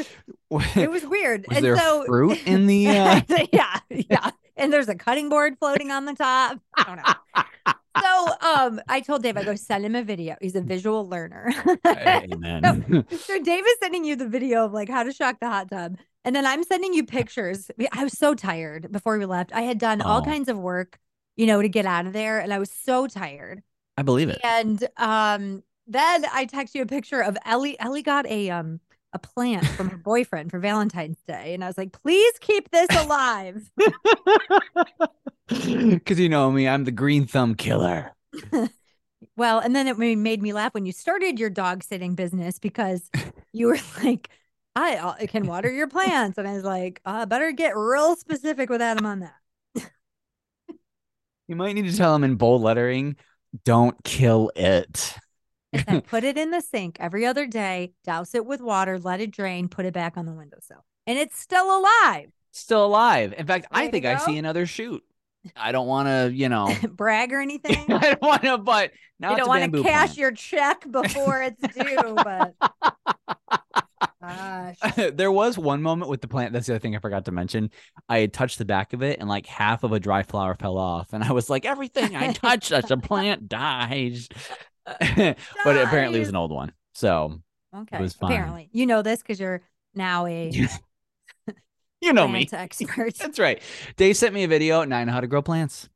Was, 0.51 0.63
just- 0.65 0.77
it 0.77 0.91
was 0.91 1.03
weird. 1.07 1.45
was 1.47 1.57
and 1.57 1.65
there 1.65 1.75
so 1.75 2.05
fruit 2.05 2.39
in 2.45 2.67
the? 2.67 2.87
Uh... 2.87 3.21
yeah, 3.51 3.79
yeah. 3.89 4.29
And 4.55 4.71
there's 4.71 4.89
a 4.89 4.93
cutting 4.95 5.27
board 5.29 5.57
floating 5.57 5.89
on 5.89 6.05
the 6.05 6.13
top. 6.13 6.59
I 6.75 6.83
don't 6.83 6.97
know. 6.97 7.13
So 8.01 8.27
um 8.41 8.81
I 8.89 9.01
told 9.01 9.21
Dave, 9.23 9.37
I 9.37 9.43
go 9.43 9.55
send 9.55 9.85
him 9.85 9.95
a 9.95 10.03
video. 10.03 10.35
He's 10.41 10.55
a 10.55 10.61
visual 10.61 11.07
learner. 11.07 11.51
Amen. 11.85 13.05
so 13.25 13.41
Dave 13.43 13.63
is 13.65 13.75
sending 13.81 14.03
you 14.03 14.15
the 14.15 14.27
video 14.27 14.65
of 14.65 14.73
like 14.73 14.89
how 14.89 15.03
to 15.03 15.13
shock 15.13 15.39
the 15.39 15.47
hot 15.47 15.69
tub. 15.69 15.97
And 16.25 16.35
then 16.35 16.45
I'm 16.45 16.63
sending 16.63 16.93
you 16.93 17.05
pictures. 17.05 17.69
I 17.91 18.03
was 18.03 18.13
so 18.17 18.33
tired 18.33 18.91
before 18.91 19.17
we 19.19 19.25
left. 19.25 19.53
I 19.53 19.61
had 19.61 19.77
done 19.77 20.01
all 20.01 20.19
Oh. 20.19 20.25
kinds 20.25 20.47
of 20.49 20.57
work, 20.57 20.97
you 21.35 21.45
know, 21.45 21.61
to 21.61 21.69
get 21.69 21.85
out 21.85 22.07
of 22.07 22.13
there. 22.13 22.39
And 22.39 22.51
I 22.53 22.59
was 22.59 22.71
so 22.71 23.07
tired. 23.07 23.61
I 23.97 24.01
believe 24.01 24.29
it. 24.29 24.39
And 24.43 24.87
um 24.97 25.63
then 25.85 26.25
I 26.33 26.45
text 26.45 26.73
you 26.75 26.81
a 26.81 26.85
picture 26.87 27.21
of 27.21 27.37
Ellie. 27.45 27.79
Ellie 27.79 28.01
got 28.03 28.25
a 28.25 28.49
um 28.49 28.79
a 29.13 29.19
plant 29.19 29.65
from 29.67 29.89
her 29.89 29.97
boyfriend 29.97 30.51
for 30.51 30.59
Valentine's 30.59 31.21
Day. 31.27 31.53
And 31.53 31.63
I 31.63 31.67
was 31.67 31.77
like, 31.77 31.91
please 31.91 32.33
keep 32.39 32.69
this 32.71 32.89
alive. 32.91 33.69
Because 35.47 36.19
you 36.19 36.29
know 36.29 36.49
me, 36.51 36.67
I'm 36.67 36.85
the 36.85 36.91
green 36.91 37.27
thumb 37.27 37.53
killer. 37.55 38.11
well, 39.37 39.59
and 39.59 39.75
then 39.75 39.87
it 39.87 39.97
made 39.97 40.41
me 40.41 40.53
laugh 40.53 40.73
when 40.73 40.85
you 40.85 40.93
started 40.93 41.37
your 41.37 41.49
dog 41.49 41.83
sitting 41.83 42.15
business 42.15 42.59
because 42.59 43.11
you 43.51 43.67
were 43.67 43.77
like, 44.03 44.29
I 44.75 44.95
uh, 44.95 45.27
can 45.27 45.45
water 45.45 45.71
your 45.71 45.87
plants. 45.87 46.37
And 46.37 46.47
I 46.47 46.53
was 46.53 46.63
like, 46.63 47.01
uh, 47.05 47.25
better 47.25 47.51
get 47.51 47.75
real 47.75 48.15
specific 48.15 48.69
with 48.69 48.81
Adam 48.81 49.05
on 49.05 49.19
that. 49.19 49.91
You 51.47 51.57
might 51.57 51.73
need 51.73 51.89
to 51.89 51.95
tell 51.95 52.15
him 52.15 52.23
in 52.23 52.35
bold 52.35 52.61
lettering, 52.61 53.17
don't 53.65 54.01
kill 54.03 54.49
it. 54.55 55.13
Said, 55.73 56.05
put 56.07 56.23
it 56.23 56.37
in 56.37 56.51
the 56.51 56.61
sink 56.61 56.97
every 56.99 57.25
other 57.25 57.47
day, 57.47 57.93
douse 58.03 58.35
it 58.35 58.45
with 58.45 58.61
water, 58.61 58.99
let 58.99 59.19
it 59.21 59.31
drain, 59.31 59.67
put 59.67 59.85
it 59.85 59.93
back 59.93 60.17
on 60.17 60.25
the 60.25 60.33
windowsill. 60.33 60.83
And 61.07 61.17
it's 61.17 61.39
still 61.39 61.79
alive. 61.79 62.31
Still 62.51 62.85
alive. 62.85 63.33
In 63.37 63.47
fact, 63.47 63.67
I 63.71 63.87
think 63.87 64.05
I 64.05 64.17
see 64.17 64.37
another 64.37 64.65
shoot. 64.65 65.03
I 65.55 65.71
don't 65.71 65.87
want 65.87 66.07
to, 66.07 66.31
you 66.33 66.49
know, 66.49 66.73
brag 66.89 67.33
or 67.33 67.39
anything. 67.41 67.91
I 67.91 68.11
don't 68.11 68.21
want 68.21 68.43
to, 68.43 68.57
but 68.57 68.91
now 69.19 69.31
you 69.31 69.37
don't 69.37 69.47
want 69.47 69.73
to 69.73 69.83
cash 69.83 70.09
plant. 70.09 70.17
your 70.17 70.31
check 70.31 70.89
before 70.89 71.41
it's 71.41 71.61
due, 71.73 72.15
but 72.15 72.53
gosh. 74.21 74.77
there 75.13 75.31
was 75.31 75.57
one 75.57 75.81
moment 75.81 76.09
with 76.09 76.21
the 76.21 76.27
plant. 76.27 76.53
That's 76.53 76.67
the 76.67 76.73
other 76.73 76.79
thing 76.79 76.95
I 76.95 76.99
forgot 76.99 77.25
to 77.25 77.31
mention. 77.31 77.71
I 78.07 78.19
had 78.19 78.33
touched 78.33 78.57
the 78.57 78.65
back 78.65 78.93
of 78.93 79.01
it, 79.01 79.19
and 79.19 79.27
like 79.27 79.45
half 79.45 79.83
of 79.83 79.91
a 79.91 79.99
dry 79.99 80.23
flower 80.23 80.55
fell 80.55 80.77
off, 80.77 81.13
and 81.13 81.23
I 81.23 81.31
was 81.31 81.49
like, 81.49 81.65
everything 81.65 82.15
I 82.15 82.33
touch, 82.33 82.71
as 82.71 82.91
a 82.91 82.97
plant 82.97 83.49
dies. 83.49 84.29
but 84.85 85.37
apparently, 85.65 86.17
it 86.17 86.21
was 86.21 86.29
an 86.29 86.35
old 86.35 86.51
one. 86.51 86.71
So 86.93 87.39
Okay. 87.75 87.99
was 87.99 88.13
fine. 88.13 88.31
Apparently, 88.31 88.69
you 88.71 88.85
know 88.85 89.01
this 89.01 89.21
because 89.21 89.39
you're 89.39 89.61
now 89.95 90.25
a 90.27 90.49
you, 90.49 90.67
know 92.13 92.27
me. 92.27 92.47
expert. 92.51 93.15
That's 93.17 93.39
right. 93.39 93.61
Dave 93.97 94.17
sent 94.17 94.33
me 94.33 94.43
a 94.43 94.47
video, 94.47 94.81
and 94.81 94.93
I 94.93 95.03
know 95.03 95.13
how 95.13 95.21
to 95.21 95.27
grow 95.27 95.41
plants. 95.41 95.89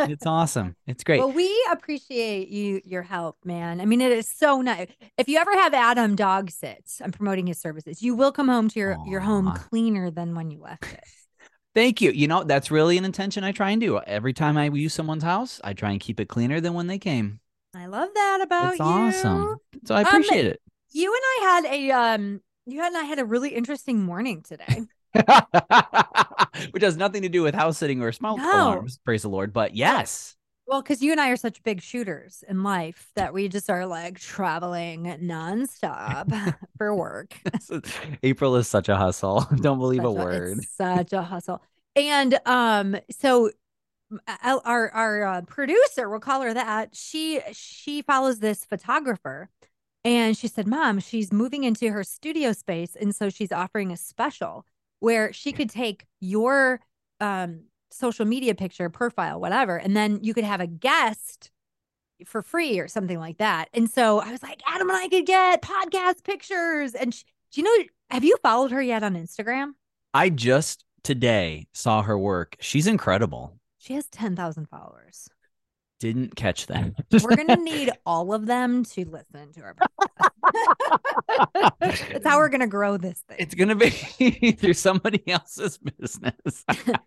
It's 0.00 0.26
awesome. 0.26 0.76
It's 0.86 1.02
great. 1.02 1.20
Well, 1.20 1.32
we 1.32 1.52
appreciate 1.72 2.48
you 2.48 2.80
your 2.84 3.02
help, 3.02 3.36
man. 3.44 3.80
I 3.80 3.84
mean, 3.84 4.00
it 4.00 4.12
is 4.12 4.28
so 4.28 4.60
nice. 4.60 4.88
If 5.16 5.28
you 5.28 5.38
ever 5.38 5.52
have 5.54 5.74
Adam 5.74 6.14
dog 6.14 6.50
sits, 6.50 7.00
I'm 7.02 7.12
promoting 7.12 7.46
his 7.46 7.60
services. 7.60 8.02
You 8.02 8.14
will 8.14 8.32
come 8.32 8.48
home 8.48 8.68
to 8.68 8.78
your 8.78 8.98
your 9.08 9.20
home 9.20 9.52
cleaner 9.52 10.10
than 10.10 10.34
when 10.34 10.50
you 10.50 10.60
left 10.60 10.84
it. 10.84 11.00
Thank 11.74 12.00
you. 12.00 12.10
You 12.10 12.28
know, 12.28 12.44
that's 12.44 12.70
really 12.70 12.98
an 12.98 13.04
intention 13.04 13.44
I 13.44 13.52
try 13.52 13.70
and 13.70 13.80
do. 13.80 13.98
Every 13.98 14.32
time 14.32 14.56
I 14.56 14.66
use 14.66 14.94
someone's 14.94 15.22
house, 15.22 15.60
I 15.62 15.74
try 15.74 15.90
and 15.90 16.00
keep 16.00 16.18
it 16.18 16.28
cleaner 16.28 16.60
than 16.60 16.74
when 16.74 16.86
they 16.86 16.98
came. 16.98 17.40
I 17.74 17.86
love 17.86 18.08
that 18.14 18.40
about 18.42 18.70
It's 18.72 18.78
you. 18.80 18.84
awesome. 18.84 19.56
So 19.84 19.94
I 19.94 20.00
Um, 20.00 20.06
appreciate 20.06 20.46
it. 20.46 20.60
You 20.90 21.12
and 21.12 21.22
I 21.24 21.50
had 21.52 21.64
a 21.66 21.90
um. 21.92 22.40
You 22.66 22.82
and 22.84 22.96
I 22.96 23.04
had 23.04 23.18
a 23.18 23.24
really 23.24 23.50
interesting 23.50 24.02
morning 24.02 24.42
today. 24.42 24.82
Which 26.70 26.82
has 26.82 26.96
nothing 26.98 27.22
to 27.22 27.28
do 27.30 27.42
with 27.42 27.54
house 27.54 27.78
sitting 27.78 28.02
or 28.02 28.12
smoke 28.12 28.38
No. 28.38 28.44
alarms, 28.44 28.98
praise 29.04 29.22
the 29.22 29.28
Lord. 29.30 29.52
But 29.54 29.74
yes, 29.74 30.36
Well, 30.66 30.82
because 30.82 31.00
you 31.00 31.12
and 31.12 31.20
I 31.20 31.30
are 31.30 31.36
such 31.36 31.62
big 31.62 31.80
shooters 31.80 32.44
in 32.46 32.62
life 32.62 33.08
that 33.16 33.32
we 33.32 33.48
just 33.48 33.70
are 33.70 33.86
like 33.86 34.18
traveling 34.18 35.04
nonstop 35.22 36.54
for 36.76 36.94
work. 36.94 37.34
April 38.22 38.56
is 38.56 38.68
such 38.68 38.88
a 38.90 38.96
hustle. 38.96 39.46
Don't 39.56 39.78
believe 39.78 40.04
a 40.04 40.08
Such 40.08 40.14
word. 40.14 40.58
it's 40.58 40.76
such 40.76 41.12
a 41.14 41.22
hustle. 41.22 41.62
And 41.96 42.38
um, 42.44 42.96
so 43.10 43.50
our, 44.44 44.90
our 44.90 45.24
uh, 45.24 45.42
producer, 45.42 46.08
we'll 46.08 46.20
call 46.20 46.42
her 46.42 46.54
that. 46.54 46.94
She 46.94 47.40
she 47.52 48.02
follows 48.02 48.38
this 48.38 48.64
photographer, 48.64 49.48
and 50.04 50.36
she 50.36 50.48
said, 50.48 50.66
"Mom, 50.66 51.00
she's 51.00 51.32
moving 51.32 51.64
into 51.64 51.90
her 51.90 52.04
studio 52.04 52.52
space, 52.52 52.96
and 52.96 53.14
so 53.14 53.28
she's 53.28 53.52
offering 53.52 53.90
a 53.90 53.96
special 53.96 54.64
where 55.00 55.32
she 55.32 55.52
could 55.52 55.70
take 55.70 56.06
your 56.20 56.80
um 57.20 57.64
social 57.90 58.24
media 58.26 58.54
picture, 58.54 58.88
profile, 58.90 59.40
whatever, 59.40 59.76
and 59.76 59.96
then 59.96 60.20
you 60.22 60.34
could 60.34 60.44
have 60.44 60.60
a 60.60 60.66
guest." 60.66 61.50
For 62.26 62.42
free 62.42 62.80
or 62.80 62.88
something 62.88 63.20
like 63.20 63.38
that. 63.38 63.68
And 63.72 63.88
so 63.88 64.18
I 64.18 64.32
was 64.32 64.42
like, 64.42 64.60
Adam 64.66 64.90
and 64.90 64.98
I 64.98 65.06
could 65.06 65.24
get 65.24 65.62
podcast 65.62 66.24
pictures. 66.24 66.94
And 66.94 67.14
sh 67.14 67.22
do 67.52 67.60
you 67.60 67.64
know, 67.64 67.84
have 68.10 68.24
you 68.24 68.36
followed 68.42 68.72
her 68.72 68.82
yet 68.82 69.02
on 69.02 69.14
Instagram? 69.14 69.74
I 70.12 70.30
just 70.30 70.84
today 71.02 71.68
saw 71.72 72.02
her 72.02 72.18
work. 72.18 72.56
She's 72.60 72.86
incredible. 72.86 73.57
She 73.78 73.94
has 73.94 74.06
10,000 74.08 74.66
followers. 74.68 75.28
Didn't 76.00 76.36
catch 76.36 76.66
that. 76.66 76.92
We're 77.22 77.34
going 77.36 77.48
to 77.48 77.56
need 77.56 77.90
all 78.06 78.32
of 78.32 78.46
them 78.46 78.84
to 78.84 79.04
listen 79.04 79.52
to 79.54 79.62
our 79.62 79.74
podcast. 79.74 81.70
That's 81.80 82.26
how 82.26 82.38
we're 82.38 82.48
going 82.48 82.60
to 82.60 82.66
grow 82.66 82.96
this 82.96 83.20
thing. 83.28 83.36
It's 83.40 83.54
gonna 83.54 83.74
be 83.74 83.90
through 84.58 84.72
somebody 84.74 85.22
else's 85.28 85.78
business. 85.78 86.64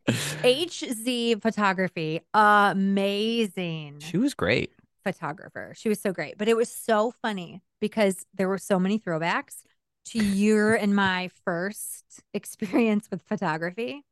HZ 0.07 1.41
Photography, 1.41 2.21
amazing 2.33 3.99
she 3.99 4.17
was 4.17 4.33
great. 4.33 4.73
photographer. 5.03 5.73
She 5.75 5.89
was 5.89 5.99
so 5.99 6.11
great. 6.13 6.37
But 6.37 6.47
it 6.47 6.55
was 6.55 6.69
so 6.69 7.11
funny 7.21 7.61
because 7.79 8.25
there 8.33 8.47
were 8.47 8.57
so 8.59 8.79
many 8.79 8.99
throwbacks 8.99 9.63
to 10.05 10.23
your 10.23 10.75
and 10.75 10.95
my 10.95 11.29
first 11.45 12.21
experience 12.33 13.09
with 13.09 13.21
photography 13.23 14.03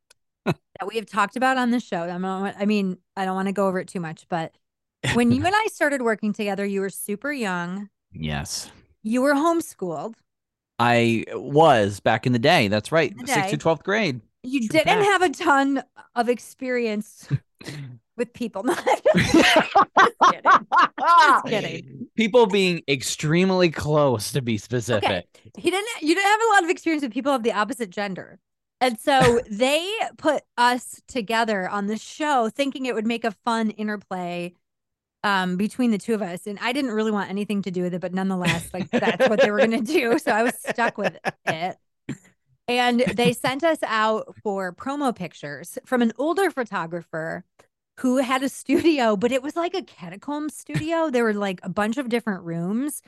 that 0.44 0.86
we 0.86 0.96
have 0.96 1.06
talked 1.06 1.36
about 1.36 1.56
on 1.56 1.70
the 1.70 1.80
show. 1.80 2.02
I'm 2.02 2.22
not, 2.22 2.54
I 2.58 2.66
mean, 2.66 2.98
I 3.16 3.24
don't 3.24 3.34
want 3.34 3.48
to 3.48 3.52
go 3.52 3.66
over 3.66 3.78
it 3.78 3.88
too 3.88 4.00
much, 4.00 4.26
but 4.28 4.52
when 5.14 5.32
you 5.32 5.44
and 5.46 5.54
I 5.54 5.66
started 5.66 6.02
working 6.02 6.32
together, 6.32 6.64
you 6.64 6.80
were 6.80 6.90
super 6.90 7.32
young. 7.32 7.88
Yes. 8.12 8.70
You 9.02 9.22
were 9.22 9.34
homeschooled. 9.34 10.14
I 10.78 11.24
was 11.32 12.00
back 12.00 12.26
in 12.26 12.32
the 12.32 12.38
day. 12.38 12.68
That's 12.68 12.90
right. 12.90 13.14
Sixth 13.26 13.50
to 13.50 13.58
twelfth 13.58 13.84
grade. 13.84 14.22
You 14.42 14.60
True 14.66 14.78
didn't 14.78 15.04
have 15.04 15.20
a 15.20 15.28
ton 15.28 15.82
of 16.14 16.30
experience 16.30 17.28
with 18.16 18.32
people. 18.32 18.62
Just 18.64 18.86
kidding. 20.30 20.42
Just 20.98 21.44
kidding. 21.44 22.08
People 22.16 22.46
being 22.46 22.82
extremely 22.88 23.70
close 23.70 24.32
to 24.32 24.40
be 24.40 24.56
specific. 24.56 25.04
Okay. 25.04 25.24
He 25.58 25.70
didn't 25.70 25.88
you 26.00 26.14
didn't 26.14 26.30
have 26.30 26.40
a 26.40 26.54
lot 26.54 26.64
of 26.64 26.70
experience 26.70 27.02
with 27.02 27.12
people 27.12 27.32
of 27.32 27.42
the 27.42 27.52
opposite 27.52 27.90
gender. 27.90 28.38
And 28.80 28.98
so 29.00 29.40
they 29.50 29.90
put 30.16 30.42
us 30.56 31.00
together 31.06 31.68
on 31.68 31.86
the 31.86 31.98
show 31.98 32.48
thinking 32.48 32.86
it 32.86 32.94
would 32.94 33.06
make 33.06 33.24
a 33.24 33.32
fun 33.44 33.70
interplay 33.70 34.54
um 35.22 35.56
between 35.56 35.90
the 35.90 35.98
two 35.98 36.14
of 36.14 36.22
us. 36.22 36.46
And 36.46 36.58
I 36.62 36.72
didn't 36.72 36.92
really 36.92 37.10
want 37.10 37.28
anything 37.28 37.62
to 37.62 37.70
do 37.70 37.82
with 37.82 37.94
it, 37.94 38.00
but 38.00 38.14
nonetheless, 38.14 38.70
like 38.72 38.90
that's 38.90 39.28
what 39.28 39.40
they 39.40 39.50
were 39.50 39.58
gonna 39.58 39.82
do. 39.82 40.18
So 40.18 40.32
I 40.32 40.42
was 40.42 40.54
stuck 40.54 40.96
with 40.96 41.18
it. 41.46 41.76
And 42.68 43.00
they 43.00 43.32
sent 43.32 43.64
us 43.64 43.80
out 43.82 44.36
for 44.44 44.72
promo 44.72 45.14
pictures 45.14 45.76
from 45.84 46.02
an 46.02 46.12
older 46.18 46.50
photographer 46.50 47.44
who 47.98 48.18
had 48.18 48.42
a 48.42 48.48
studio, 48.48 49.16
but 49.16 49.32
it 49.32 49.42
was 49.42 49.56
like 49.56 49.74
a 49.74 49.82
catacomb 49.82 50.48
studio. 50.48 51.10
There 51.10 51.24
were 51.24 51.34
like 51.34 51.60
a 51.64 51.68
bunch 51.68 51.98
of 51.98 52.08
different 52.08 52.44
rooms. 52.44 53.02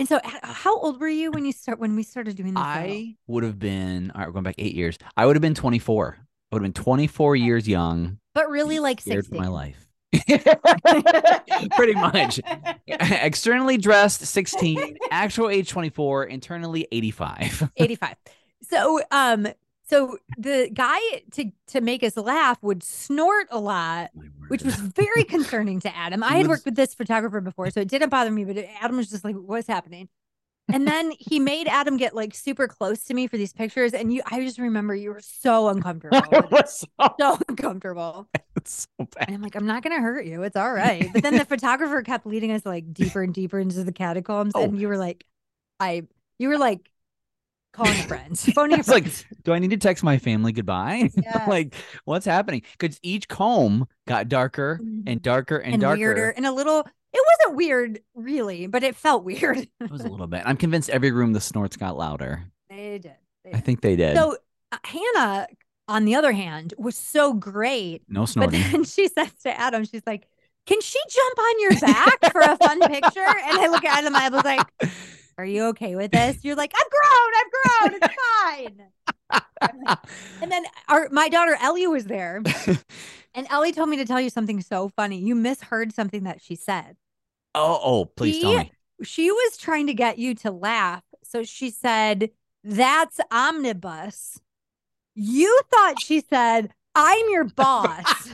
And 0.00 0.08
so, 0.08 0.18
how 0.24 0.78
old 0.78 0.98
were 0.98 1.10
you 1.10 1.30
when 1.30 1.44
you 1.44 1.52
start 1.52 1.78
when 1.78 1.94
we 1.94 2.02
started 2.04 2.34
doing 2.34 2.54
this? 2.54 2.62
I 2.64 3.16
would 3.26 3.44
have 3.44 3.58
been 3.58 4.10
all 4.10 4.20
right, 4.20 4.28
we're 4.28 4.32
going 4.32 4.44
back 4.44 4.54
eight 4.56 4.74
years. 4.74 4.96
I 5.14 5.26
would 5.26 5.36
have 5.36 5.42
been 5.42 5.54
24. 5.54 6.16
I 6.18 6.54
would 6.54 6.62
have 6.62 6.72
been 6.72 6.82
24 6.82 7.36
years 7.36 7.68
young. 7.68 8.18
But 8.32 8.48
really, 8.48 8.78
like 8.78 9.02
scared 9.02 9.26
sixty. 9.26 9.38
my 9.38 9.48
life. 9.48 9.86
Pretty 11.76 11.92
much. 11.92 12.40
Externally 12.88 13.76
dressed 13.76 14.22
16, 14.22 14.96
actual 15.10 15.50
age 15.50 15.68
24, 15.68 16.24
internally 16.24 16.88
85. 16.90 17.70
85. 17.76 18.14
So, 18.62 19.02
um, 19.10 19.48
so 19.90 20.16
the 20.38 20.70
guy 20.72 20.98
to 21.32 21.50
to 21.68 21.80
make 21.80 22.02
us 22.02 22.16
laugh 22.16 22.56
would 22.62 22.82
snort 22.82 23.48
a 23.50 23.58
lot, 23.58 24.10
which 24.48 24.62
was 24.62 24.76
very 24.76 25.24
concerning 25.24 25.80
to 25.80 25.94
Adam. 25.94 26.22
I 26.22 26.36
had 26.36 26.46
worked 26.46 26.64
with 26.64 26.76
this 26.76 26.94
photographer 26.94 27.40
before, 27.40 27.70
so 27.70 27.80
it 27.80 27.88
didn't 27.88 28.08
bother 28.08 28.30
me, 28.30 28.44
but 28.44 28.56
Adam 28.80 28.96
was 28.96 29.10
just 29.10 29.24
like, 29.24 29.34
"What's 29.36 29.66
happening?" 29.68 30.08
And 30.72 30.86
then 30.86 31.10
he 31.18 31.40
made 31.40 31.66
Adam 31.66 31.96
get 31.96 32.14
like 32.14 32.32
super 32.32 32.68
close 32.68 33.02
to 33.06 33.14
me 33.14 33.26
for 33.26 33.36
these 33.36 33.52
pictures, 33.52 33.92
and 33.92 34.12
you, 34.12 34.22
I 34.30 34.40
just 34.40 34.58
remember 34.60 34.94
you 34.94 35.10
were 35.10 35.20
so 35.20 35.68
uncomfortable, 35.74 36.22
so, 36.66 36.86
so 37.20 37.38
uncomfortable. 37.48 38.28
so 38.64 38.86
bad. 38.98 39.26
And 39.26 39.34
I'm 39.34 39.42
like, 39.42 39.56
I'm 39.56 39.66
not 39.66 39.82
gonna 39.82 40.00
hurt 40.00 40.24
you. 40.26 40.44
It's 40.44 40.54
all 40.56 40.72
right. 40.72 41.10
But 41.12 41.24
then 41.24 41.36
the 41.36 41.44
photographer 41.44 42.02
kept 42.02 42.24
leading 42.24 42.52
us 42.52 42.64
like 42.64 42.94
deeper 42.94 43.22
and 43.22 43.34
deeper 43.34 43.58
into 43.58 43.82
the 43.82 43.90
catacombs, 43.92 44.52
Oh. 44.54 44.62
and 44.62 44.78
you 44.80 44.86
were 44.86 44.96
like, 44.98 45.24
I, 45.80 46.04
you 46.38 46.48
were 46.48 46.58
like 46.58 46.88
calling 47.72 47.92
friends, 48.08 48.44
phoning 48.52 48.82
like, 48.88 49.06
do 49.44 49.52
I 49.52 49.58
need 49.58 49.70
to 49.70 49.76
text 49.76 50.02
my 50.04 50.18
family 50.18 50.52
goodbye? 50.52 51.10
Yes. 51.22 51.48
like, 51.48 51.74
what's 52.04 52.26
happening? 52.26 52.62
Because 52.78 52.98
each 53.02 53.28
comb 53.28 53.86
got 54.06 54.28
darker 54.28 54.80
and 55.06 55.22
darker 55.22 55.56
and, 55.58 55.74
and 55.74 55.80
darker. 55.82 55.98
weirder 56.00 56.30
and 56.30 56.46
a 56.46 56.52
little. 56.52 56.80
It 57.12 57.20
wasn't 57.40 57.56
weird, 57.56 58.00
really, 58.14 58.66
but 58.68 58.82
it 58.84 58.94
felt 58.94 59.24
weird. 59.24 59.58
It 59.80 59.90
was 59.90 60.02
a 60.02 60.08
little 60.08 60.26
bit. 60.28 60.42
I'm 60.44 60.56
convinced 60.56 60.90
every 60.90 61.10
room 61.10 61.32
the 61.32 61.40
snorts 61.40 61.76
got 61.76 61.96
louder. 61.96 62.44
they 62.68 62.98
did. 62.98 63.14
They 63.44 63.52
I 63.52 63.60
think 63.60 63.80
they 63.80 63.96
did. 63.96 64.16
So 64.16 64.36
uh, 64.70 64.76
Hannah, 64.84 65.46
on 65.88 66.04
the 66.04 66.14
other 66.14 66.30
hand, 66.32 66.74
was 66.78 66.94
so 66.96 67.32
great. 67.32 68.02
no 68.08 68.26
But 68.36 68.50
then 68.52 68.84
she 68.84 69.08
says 69.08 69.32
to 69.42 69.58
Adam, 69.58 69.84
she's 69.84 70.02
like, 70.06 70.28
"Can 70.66 70.80
she 70.80 70.98
jump 71.08 71.38
on 71.38 71.60
your 71.60 71.80
back 71.80 72.32
for 72.32 72.40
a 72.42 72.56
fun 72.58 72.80
picture?" 72.80 73.20
And 73.26 73.58
I 73.58 73.68
look 73.68 73.84
at 73.84 73.98
Adam, 73.98 74.14
I 74.14 74.28
was 74.28 74.44
like, 74.44 74.60
"Are 75.40 75.44
you 75.44 75.66
okay 75.68 75.96
with 75.96 76.10
this?" 76.12 76.44
You're 76.44 76.56
like, 76.56 76.72
"I've 76.74 76.90
grown, 76.90 77.30
I've 77.40 77.52
grown, 77.52 78.00
it's 78.02 78.14
fine." 78.42 79.42
Like- 79.86 79.98
and 80.42 80.50
then 80.50 80.64
our 80.88 81.08
my 81.10 81.28
daughter 81.28 81.56
Ellie 81.60 81.86
was 81.86 82.04
there, 82.06 82.42
and 83.34 83.46
Ellie 83.50 83.72
told 83.72 83.88
me 83.88 83.96
to 83.98 84.04
tell 84.04 84.20
you 84.20 84.30
something 84.30 84.60
so 84.60 84.88
funny. 84.88 85.18
You 85.18 85.34
misheard 85.34 85.92
something 85.92 86.24
that 86.24 86.40
she 86.42 86.54
said. 86.56 86.96
oh, 87.54 87.80
oh, 87.82 88.04
please 88.06 88.40
tell 88.40 88.52
me. 88.58 88.72
She 89.02 89.30
was 89.30 89.56
trying 89.56 89.86
to 89.86 89.94
get 89.94 90.18
you 90.18 90.34
to 90.36 90.50
laugh, 90.50 91.02
so 91.24 91.42
she 91.42 91.70
said, 91.70 92.30
"That's 92.64 93.18
omniboss." 93.32 94.40
You 95.14 95.60
thought 95.70 96.00
she 96.02 96.20
said, 96.20 96.72
"I'm 96.94 97.28
your 97.30 97.44
boss." 97.44 98.30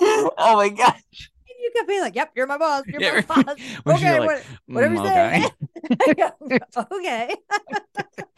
oh 0.00 0.56
my 0.56 0.68
gosh. 0.68 1.30
You 1.62 1.70
kept 1.76 1.88
being 1.88 2.00
like, 2.00 2.14
"Yep, 2.16 2.32
you're 2.34 2.46
my 2.46 2.58
boss. 2.58 2.84
You're 2.92 3.00
Yeah, 3.00 3.22
my 3.28 3.42
boss." 3.42 3.56
Okay, 3.86 4.18
like, 4.18 4.28
what, 4.28 4.42
whatever 4.66 4.94
you 4.94 5.00
"Mm, 5.00 5.06
say. 5.08 5.50
okay." 6.08 6.58
okay. 6.92 7.34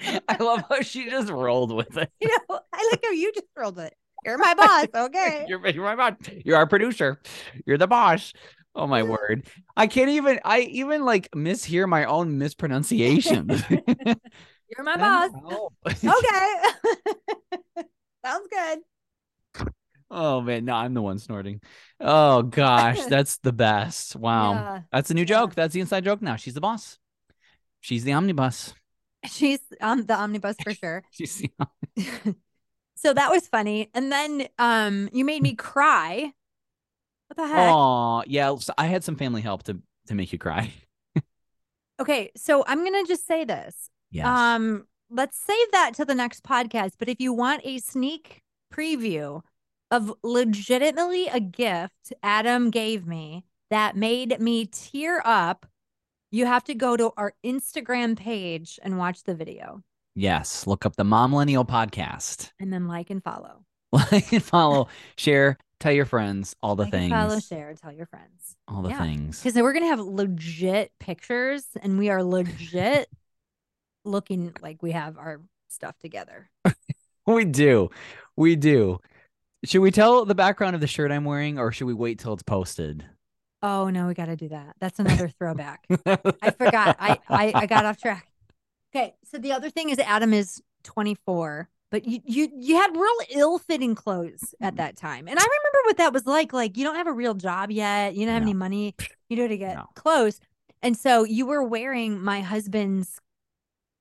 I 0.28 0.42
love 0.42 0.64
how 0.68 0.80
she 0.82 1.08
just 1.08 1.30
rolled 1.30 1.74
with 1.74 1.96
it. 1.96 2.10
You 2.20 2.28
know, 2.28 2.60
I 2.72 2.88
like 2.92 3.00
how 3.04 3.10
you 3.12 3.32
just 3.32 3.46
rolled 3.56 3.76
with 3.76 3.86
it. 3.86 3.96
You're 4.24 4.38
my 4.38 4.54
boss. 4.54 4.86
Okay. 4.94 5.44
You're, 5.48 5.66
you're 5.68 5.84
my 5.84 5.96
boss. 5.96 6.14
You're 6.44 6.56
our 6.56 6.66
producer. 6.66 7.20
You're 7.66 7.78
the 7.78 7.86
boss. 7.86 8.32
Oh 8.74 8.86
my 8.86 9.02
word. 9.02 9.46
I 9.76 9.86
can't 9.86 10.10
even 10.10 10.40
I 10.44 10.60
even 10.60 11.04
like 11.04 11.30
mishear 11.32 11.88
my 11.88 12.04
own 12.04 12.38
mispronunciation. 12.38 13.48
You're 14.68 14.84
my 14.84 14.96
boss. 14.96 15.30
Okay. 15.86 16.54
Sounds 18.24 18.48
good. 18.50 18.78
Oh 20.10 20.40
man, 20.40 20.64
no, 20.64 20.74
I'm 20.74 20.94
the 20.94 21.02
one 21.02 21.18
snorting. 21.18 21.60
Oh 22.00 22.42
gosh, 22.42 23.04
that's 23.08 23.38
the 23.38 23.52
best. 23.52 24.16
Wow. 24.16 24.52
Yeah. 24.52 24.80
That's 24.92 25.10
a 25.10 25.14
new 25.14 25.24
joke. 25.24 25.54
That's 25.54 25.74
the 25.74 25.80
inside 25.80 26.04
joke 26.04 26.22
now. 26.22 26.36
She's 26.36 26.54
the 26.54 26.60
boss. 26.60 26.98
She's 27.80 28.04
the 28.04 28.12
omniboss. 28.12 28.74
She's 29.26 29.60
um 29.80 30.04
the 30.04 30.14
omniboss 30.14 30.62
for 30.62 30.74
sure. 30.74 31.02
She's 31.10 31.38
the 31.38 31.50
so 32.96 33.12
that 33.14 33.30
was 33.30 33.48
funny. 33.48 33.90
And 33.94 34.12
then 34.12 34.48
um 34.58 35.08
you 35.12 35.24
made 35.24 35.42
me 35.42 35.54
cry. 35.54 36.32
What 37.28 37.36
the 37.36 37.46
heck? 37.46 37.70
Oh, 37.72 38.22
yeah. 38.26 38.54
so 38.56 38.74
I 38.76 38.86
had 38.86 39.02
some 39.02 39.16
family 39.16 39.40
help 39.40 39.62
to 39.64 39.80
to 40.08 40.14
make 40.14 40.32
you 40.32 40.38
cry. 40.38 40.72
Okay, 42.00 42.32
so 42.36 42.64
I'm 42.66 42.84
gonna 42.84 43.04
just 43.06 43.26
say 43.26 43.44
this. 43.44 43.88
Yes. 44.10 44.26
Um, 44.26 44.86
let's 45.10 45.38
save 45.38 45.70
that 45.72 45.94
to 45.94 46.04
the 46.04 46.14
next 46.14 46.42
podcast. 46.42 46.92
But 46.98 47.08
if 47.08 47.20
you 47.20 47.32
want 47.32 47.62
a 47.64 47.78
sneak 47.78 48.42
preview 48.72 49.42
of 49.94 50.12
legitimately 50.22 51.26
a 51.28 51.40
gift 51.40 52.12
Adam 52.22 52.70
gave 52.70 53.06
me 53.06 53.44
that 53.70 53.96
made 53.96 54.40
me 54.40 54.66
tear 54.66 55.22
up, 55.24 55.66
you 56.30 56.46
have 56.46 56.64
to 56.64 56.74
go 56.74 56.96
to 56.96 57.12
our 57.16 57.32
Instagram 57.44 58.16
page 58.16 58.78
and 58.82 58.98
watch 58.98 59.22
the 59.24 59.34
video 59.34 59.82
yes. 60.16 60.64
Look 60.66 60.86
up 60.86 60.94
the 60.96 61.02
Mom 61.04 61.32
Millennial 61.32 61.64
podcast. 61.64 62.52
and 62.60 62.72
then 62.72 62.86
like 62.86 63.10
and 63.10 63.22
follow. 63.22 63.64
Like 63.92 64.32
and 64.32 64.42
follow, 64.42 64.88
share, 65.16 65.56
tell 65.80 65.92
your 65.92 66.04
friends 66.04 66.54
all 66.62 66.74
the 66.76 66.84
Like 66.84 66.92
things. 66.92 67.10
follow, 67.12 67.38
share, 67.40 67.74
tell 67.74 67.92
your 67.92 68.06
friends. 68.06 68.56
All 68.68 68.82
the 68.82 68.90
Yeah. 68.90 68.98
things. 69.00 69.40
Because 69.42 69.60
we're 69.60 69.72
gonna 69.72 69.86
have 69.86 70.00
legit 70.00 70.92
pictures 71.00 71.64
and 71.82 71.98
we 71.98 72.10
are 72.10 72.22
legit 72.22 73.08
looking 74.04 74.52
like 74.62 74.82
we 74.82 74.92
have 74.92 75.16
our 75.18 75.40
stuff 75.68 75.98
together. 75.98 76.50
We 77.26 77.46
do. 77.46 77.88
We 78.36 78.54
do. 78.54 79.00
Should 79.64 79.80
we 79.80 79.90
tell 79.90 80.24
the 80.24 80.34
background 80.34 80.74
of 80.74 80.80
the 80.80 80.86
shirt 80.86 81.10
I'm 81.10 81.24
wearing 81.24 81.58
or 81.58 81.72
should 81.72 81.86
we 81.86 81.94
wait 81.94 82.18
till 82.18 82.32
it's 82.34 82.42
posted? 82.42 83.04
Oh 83.62 83.88
no, 83.88 84.06
we 84.06 84.14
gotta 84.14 84.36
do 84.36 84.48
that. 84.50 84.76
That's 84.78 84.98
another 84.98 85.28
throwback. 85.38 85.86
I 86.06 86.50
forgot. 86.50 86.96
I, 86.98 87.18
I 87.28 87.52
I 87.54 87.66
got 87.66 87.86
off 87.86 87.98
track. 87.98 88.28
Okay, 88.94 89.14
so 89.24 89.38
the 89.38 89.52
other 89.52 89.70
thing 89.70 89.88
is 89.90 89.98
Adam 89.98 90.32
is 90.34 90.62
24, 90.82 91.68
but 91.90 92.04
you 92.06 92.20
you 92.24 92.50
you 92.54 92.76
had 92.76 92.94
real 92.94 93.18
ill-fitting 93.30 93.94
clothes 93.94 94.54
at 94.60 94.74
mm. 94.74 94.76
that 94.76 94.96
time. 94.96 95.26
And 95.28 95.38
I 95.38 95.42
remember 95.42 95.78
what 95.86 95.96
that 95.96 96.12
was 96.12 96.26
like. 96.26 96.52
Like 96.52 96.76
you 96.76 96.84
don't 96.84 96.96
have 96.96 97.06
a 97.06 97.12
real 97.12 97.34
job 97.34 97.70
yet. 97.70 98.14
You 98.14 98.26
don't 98.26 98.34
have 98.34 98.42
No. 98.42 98.48
any 98.48 98.54
money. 98.54 98.94
You 99.30 99.38
know 99.38 99.48
to 99.48 99.56
get 99.56 99.76
No. 99.76 99.88
clothes. 99.94 100.40
And 100.82 100.94
so 100.96 101.24
you 101.24 101.46
were 101.46 101.62
wearing 101.62 102.20
my 102.20 102.42
husband's 102.42 103.18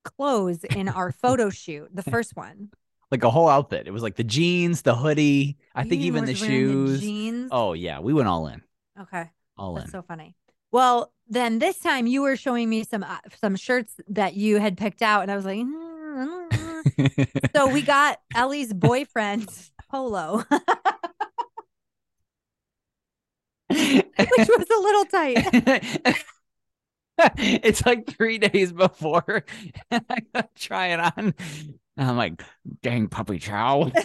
clothes 0.04 0.66
in 0.66 0.90
our 0.90 1.14
photo 1.14 1.50
shoot, 1.50 1.90
the 1.94 2.04
first 2.12 2.36
one. 2.36 2.70
Like 3.14 3.24
a 3.24 3.30
whole 3.30 3.48
outfit. 3.48 3.88
It 3.88 3.92
was 3.92 4.02
like 4.02 4.16
the 4.16 4.24
jeans, 4.24 4.82
the 4.82 4.96
hoodie, 4.96 5.58
I 5.76 5.84
think 5.84 6.02
even 6.02 6.26
the 6.26 6.34
shoes. 6.34 7.00
jeans. 7.00 7.50
Oh 7.52 7.74
yeah, 7.74 8.00
we 8.00 8.12
went 8.12 8.28
all 8.28 8.48
in. 8.48 8.64
Okay. 9.00 9.30
All 9.56 9.76
That's 9.76 9.86
in. 9.86 9.92
so 9.92 10.02
funny. 10.02 10.36
Well, 10.72 11.14
then 11.28 11.60
this 11.60 11.78
time 11.78 12.08
you 12.08 12.24
were 12.24 12.36
showing 12.36 12.72
me 12.72 12.84
some 12.84 13.04
uh, 13.04 13.20
some 13.40 13.56
shirts 13.56 13.94
that 14.08 14.34
you 14.34 14.58
had 14.58 14.78
picked 14.78 15.04
out, 15.04 15.22
and 15.22 15.32
I 15.32 15.36
was 15.36 15.46
like, 15.46 15.60
"Mm, 15.60 16.50
mm, 16.50 16.50
mm." 16.50 17.50
so 17.56 17.68
we 17.68 17.84
got 17.84 18.20
Ellie's 18.36 18.74
boyfriend's 18.74 19.72
polo, 19.92 20.38
which 23.70 24.08
was 24.18 24.68
a 24.72 24.82
little 24.82 25.06
tight. 25.06 26.18
it's 27.38 27.86
like 27.86 28.08
three 28.08 28.40
days 28.40 28.74
before 28.74 29.46
and 29.92 30.04
I 30.34 30.46
try 30.56 30.88
it 30.88 31.00
on. 31.00 31.36
And 31.98 32.10
I'm 32.10 32.18
like, 32.18 32.42
dang 32.82 33.08
puppy 33.08 33.40
chow. 33.40 33.92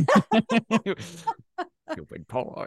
Stupid 1.93 2.29
polo. 2.29 2.67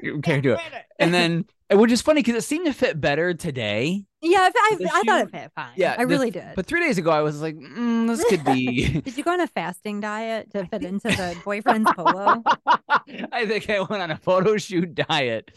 You 0.00 0.20
can't 0.20 0.42
do 0.42 0.52
it. 0.52 0.60
And 0.98 1.12
then, 1.12 1.44
which 1.72 1.90
is 1.90 2.02
funny 2.02 2.22
because 2.22 2.36
it 2.36 2.46
seemed 2.46 2.66
to 2.66 2.72
fit 2.72 3.00
better 3.00 3.34
today. 3.34 4.04
Yeah, 4.24 4.38
I, 4.54 4.76
The 4.78 4.84
I, 4.86 4.98
I 4.98 5.02
thought 5.02 5.20
it 5.26 5.30
fit 5.30 5.52
fine. 5.54 5.72
Yeah, 5.76 5.94
I 5.98 6.04
the- 6.04 6.06
really 6.06 6.30
did. 6.30 6.54
But 6.56 6.66
three 6.66 6.80
days 6.80 6.98
ago, 6.98 7.10
I 7.10 7.20
was 7.20 7.42
like, 7.42 7.56
mm, 7.56 8.06
this 8.08 8.24
could 8.24 8.44
be. 8.44 9.00
Did 9.00 9.16
you 9.16 9.22
go 9.24 9.32
on 9.32 9.40
a 9.40 9.46
fasting 9.46 10.00
diet 10.00 10.50
to 10.52 10.64
fit 10.66 10.82
into 10.82 11.08
the 11.08 11.36
boyfriend's 11.44 11.90
polo? 11.94 12.42
I 13.32 13.44
think 13.46 13.68
I 13.68 13.80
went 13.80 14.02
on 14.02 14.10
a 14.10 14.16
photo 14.16 14.56
shoot 14.56 14.94
diet. 14.94 15.50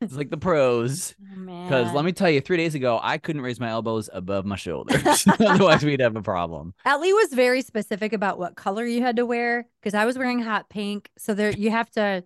It's 0.00 0.14
like 0.14 0.30
the 0.30 0.36
pros. 0.36 1.14
Oh. 1.50 1.62
Because 1.64 1.92
let 1.94 2.04
me 2.04 2.12
tell 2.12 2.28
you, 2.30 2.40
three 2.40 2.56
days 2.56 2.74
ago, 2.74 3.00
I 3.02 3.16
couldn't 3.18 3.42
raise 3.42 3.58
my 3.60 3.68
elbows 3.68 4.08
above 4.12 4.44
my 4.44 4.56
shoulders. 4.56 5.24
Otherwise, 5.38 5.84
we'd 5.84 6.00
have 6.00 6.16
a 6.16 6.22
problem. 6.22 6.74
Ellie 6.84 7.12
was 7.12 7.32
very 7.32 7.62
specific 7.62 8.12
about 8.12 8.38
what 8.38 8.56
color 8.56 8.84
you 8.84 9.00
had 9.02 9.16
to 9.16 9.26
wear 9.26 9.66
because 9.80 9.94
I 9.94 10.04
was 10.04 10.18
wearing 10.18 10.40
hot 10.40 10.68
pink. 10.68 11.08
So 11.18 11.34
there 11.34 11.50
you 11.50 11.70
have 11.70 11.90
to, 11.92 12.24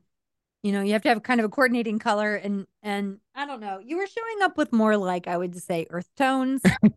you 0.64 0.72
know, 0.72 0.80
you 0.80 0.94
have 0.94 1.02
to 1.02 1.10
have 1.10 1.22
kind 1.22 1.40
of 1.40 1.44
a 1.44 1.50
coordinating 1.50 1.98
color 1.98 2.36
and 2.36 2.66
and 2.82 3.18
I 3.34 3.46
don't 3.46 3.60
know. 3.60 3.80
You 3.84 3.98
were 3.98 4.06
showing 4.06 4.42
up 4.42 4.56
with 4.56 4.72
more 4.72 4.96
like 4.96 5.28
I 5.28 5.36
would 5.36 5.54
say 5.62 5.86
earth 5.90 6.08
tones. 6.16 6.62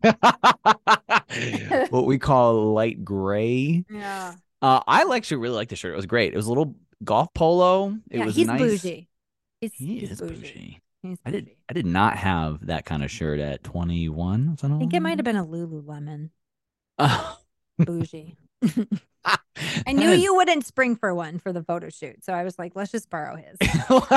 what 1.90 2.06
we 2.06 2.18
call 2.18 2.72
light 2.72 3.04
gray. 3.04 3.84
Yeah. 3.90 4.32
Uh, 4.62 4.80
I 4.86 5.04
actually 5.14 5.36
really 5.36 5.56
liked 5.56 5.68
the 5.68 5.76
shirt. 5.76 5.92
It 5.92 5.96
was 5.96 6.06
great. 6.06 6.32
It 6.32 6.36
was 6.36 6.46
a 6.46 6.48
little 6.48 6.76
golf 7.04 7.28
polo. 7.34 7.98
It 8.10 8.20
yeah, 8.20 8.24
was 8.24 8.34
he's 8.34 8.46
nice. 8.46 8.58
bougie. 8.58 9.06
He's, 9.60 9.74
He 9.74 10.00
he's 10.00 10.12
is 10.12 10.20
bougie. 10.20 10.80
He's 11.02 11.18
I 11.26 11.30
did. 11.30 11.44
bougie. 11.44 11.56
I 11.68 11.72
did 11.74 11.86
not 11.86 12.16
have 12.16 12.68
that 12.68 12.86
kind 12.86 13.04
of 13.04 13.10
shirt 13.10 13.38
at 13.38 13.62
21. 13.64 14.56
I 14.62 14.78
think 14.78 14.94
it 14.94 15.00
might 15.00 15.18
have 15.18 15.26
been 15.26 15.36
a 15.36 15.44
Lululemon. 15.44 16.30
Oh. 16.98 17.38
Bougie. 17.78 18.34
I 19.86 19.92
knew 19.92 20.10
you 20.10 20.34
wouldn't 20.34 20.64
spring 20.66 20.96
for 20.96 21.14
one 21.14 21.38
for 21.38 21.52
the 21.52 21.62
photo 21.62 21.88
shoot. 21.88 22.24
So 22.24 22.32
I 22.32 22.44
was 22.44 22.58
like, 22.58 22.72
let's 22.76 22.90
just 22.92 23.10
borrow 23.10 23.36
his. 23.36 23.56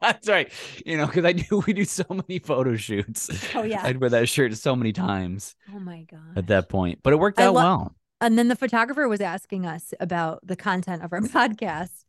That's 0.00 0.28
right. 0.28 0.50
You 0.84 0.96
know, 0.96 1.06
because 1.06 1.24
I 1.24 1.32
do. 1.32 1.62
We 1.66 1.72
do 1.72 1.84
so 1.84 2.04
many 2.10 2.38
photo 2.38 2.76
shoots. 2.76 3.30
Oh, 3.54 3.62
yeah. 3.62 3.82
I'd 3.84 4.00
wear 4.00 4.10
that 4.10 4.28
shirt 4.28 4.56
so 4.56 4.76
many 4.76 4.92
times 4.92 5.54
Oh 5.74 5.78
my 5.78 6.02
god. 6.10 6.36
at 6.36 6.46
that 6.48 6.68
point, 6.68 7.00
but 7.02 7.12
it 7.12 7.16
worked 7.16 7.38
out 7.38 7.54
lo- 7.54 7.62
well. 7.62 7.94
and 8.20 8.38
then 8.38 8.48
the 8.48 8.56
photographer 8.56 9.08
was 9.08 9.20
asking 9.20 9.66
us 9.66 9.92
about 10.00 10.46
the 10.46 10.56
content 10.56 11.02
of 11.02 11.12
our 11.12 11.20
podcast 11.22 12.04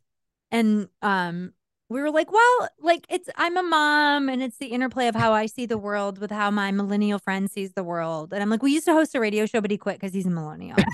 and 0.50 0.88
um 1.02 1.52
we 1.88 2.00
were 2.00 2.10
like 2.10 2.30
well 2.30 2.68
like 2.80 3.06
it's 3.08 3.28
i'm 3.36 3.56
a 3.56 3.62
mom 3.62 4.28
and 4.28 4.42
it's 4.42 4.58
the 4.58 4.66
interplay 4.66 5.08
of 5.08 5.14
how 5.14 5.32
i 5.32 5.46
see 5.46 5.66
the 5.66 5.78
world 5.78 6.18
with 6.18 6.30
how 6.30 6.50
my 6.50 6.70
millennial 6.70 7.18
friend 7.18 7.50
sees 7.50 7.72
the 7.72 7.84
world 7.84 8.32
and 8.32 8.42
i'm 8.42 8.50
like 8.50 8.62
we 8.62 8.72
used 8.72 8.84
to 8.84 8.92
host 8.92 9.14
a 9.14 9.20
radio 9.20 9.46
show 9.46 9.60
but 9.60 9.70
he 9.70 9.78
quit 9.78 9.96
because 9.96 10.12
he's 10.12 10.26
a 10.26 10.30
millennial 10.30 10.76
she 10.78 10.84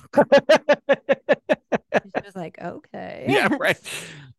was 2.25 2.37
like 2.37 2.59
okay 2.63 3.27
yeah, 3.29 3.49
right. 3.59 3.79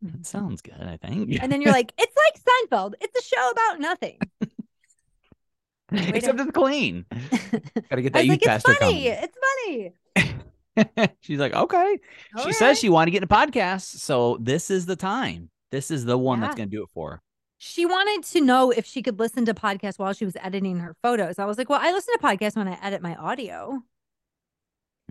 That 0.01 0.25
sounds 0.25 0.61
good. 0.61 0.75
I 0.79 0.97
think. 0.97 1.37
and 1.41 1.51
then 1.51 1.61
you're 1.61 1.71
like 1.71 1.93
it's 1.97 2.15
like 2.15 2.41
seinfeld 2.43 2.93
it's 3.01 3.19
a 3.19 3.35
show 3.35 3.49
about 3.49 3.79
nothing 3.79 4.17
Except 5.91 6.39
it's 6.39 6.51
clean. 6.51 7.05
Gotta 7.89 8.01
get 8.01 8.13
that 8.13 8.25
youth 8.25 8.41
like 8.43 8.55
it's 8.55 8.63
funny 8.63 8.77
coming. 8.79 9.03
it's 9.05 9.37
funny 9.45 9.93
She's 11.21 11.39
like, 11.39 11.53
okay. 11.53 11.99
All 12.35 12.41
she 12.41 12.47
right. 12.47 12.55
says 12.55 12.79
she 12.79 12.89
wanted 12.89 13.05
to 13.05 13.11
get 13.11 13.17
in 13.19 13.23
a 13.23 13.27
podcast, 13.27 13.99
so 13.99 14.37
this 14.41 14.69
is 14.69 14.87
the 14.87 14.95
time. 14.95 15.49
This 15.71 15.91
is 15.91 16.06
the 16.06 16.17
one 16.17 16.39
that's 16.39 16.56
gonna 16.56 16.67
do 16.67 16.84
it 16.84 16.89
for 16.93 17.12
her. 17.12 17.21
she 17.58 17.86
wanted 17.86 18.23
to 18.32 18.41
know 18.41 18.71
if 18.71 18.86
she 18.86 19.01
could 19.01 19.19
listen 19.19 19.45
to 19.45 19.54
podcasts 19.54 19.97
while 19.99 20.13
she 20.13 20.25
was 20.25 20.36
editing 20.41 20.80
her 20.80 20.95
photos. 21.01 21.39
I 21.39 21.45
was 21.45 21.58
like, 21.58 21.69
well, 21.69 21.80
I 21.82 21.91
listen 21.91 22.13
to 22.13 22.19
podcasts 22.23 22.56
when 22.56 22.67
I 22.67 22.78
edit 22.82 23.01
my 23.01 23.15
audio. 23.15 23.82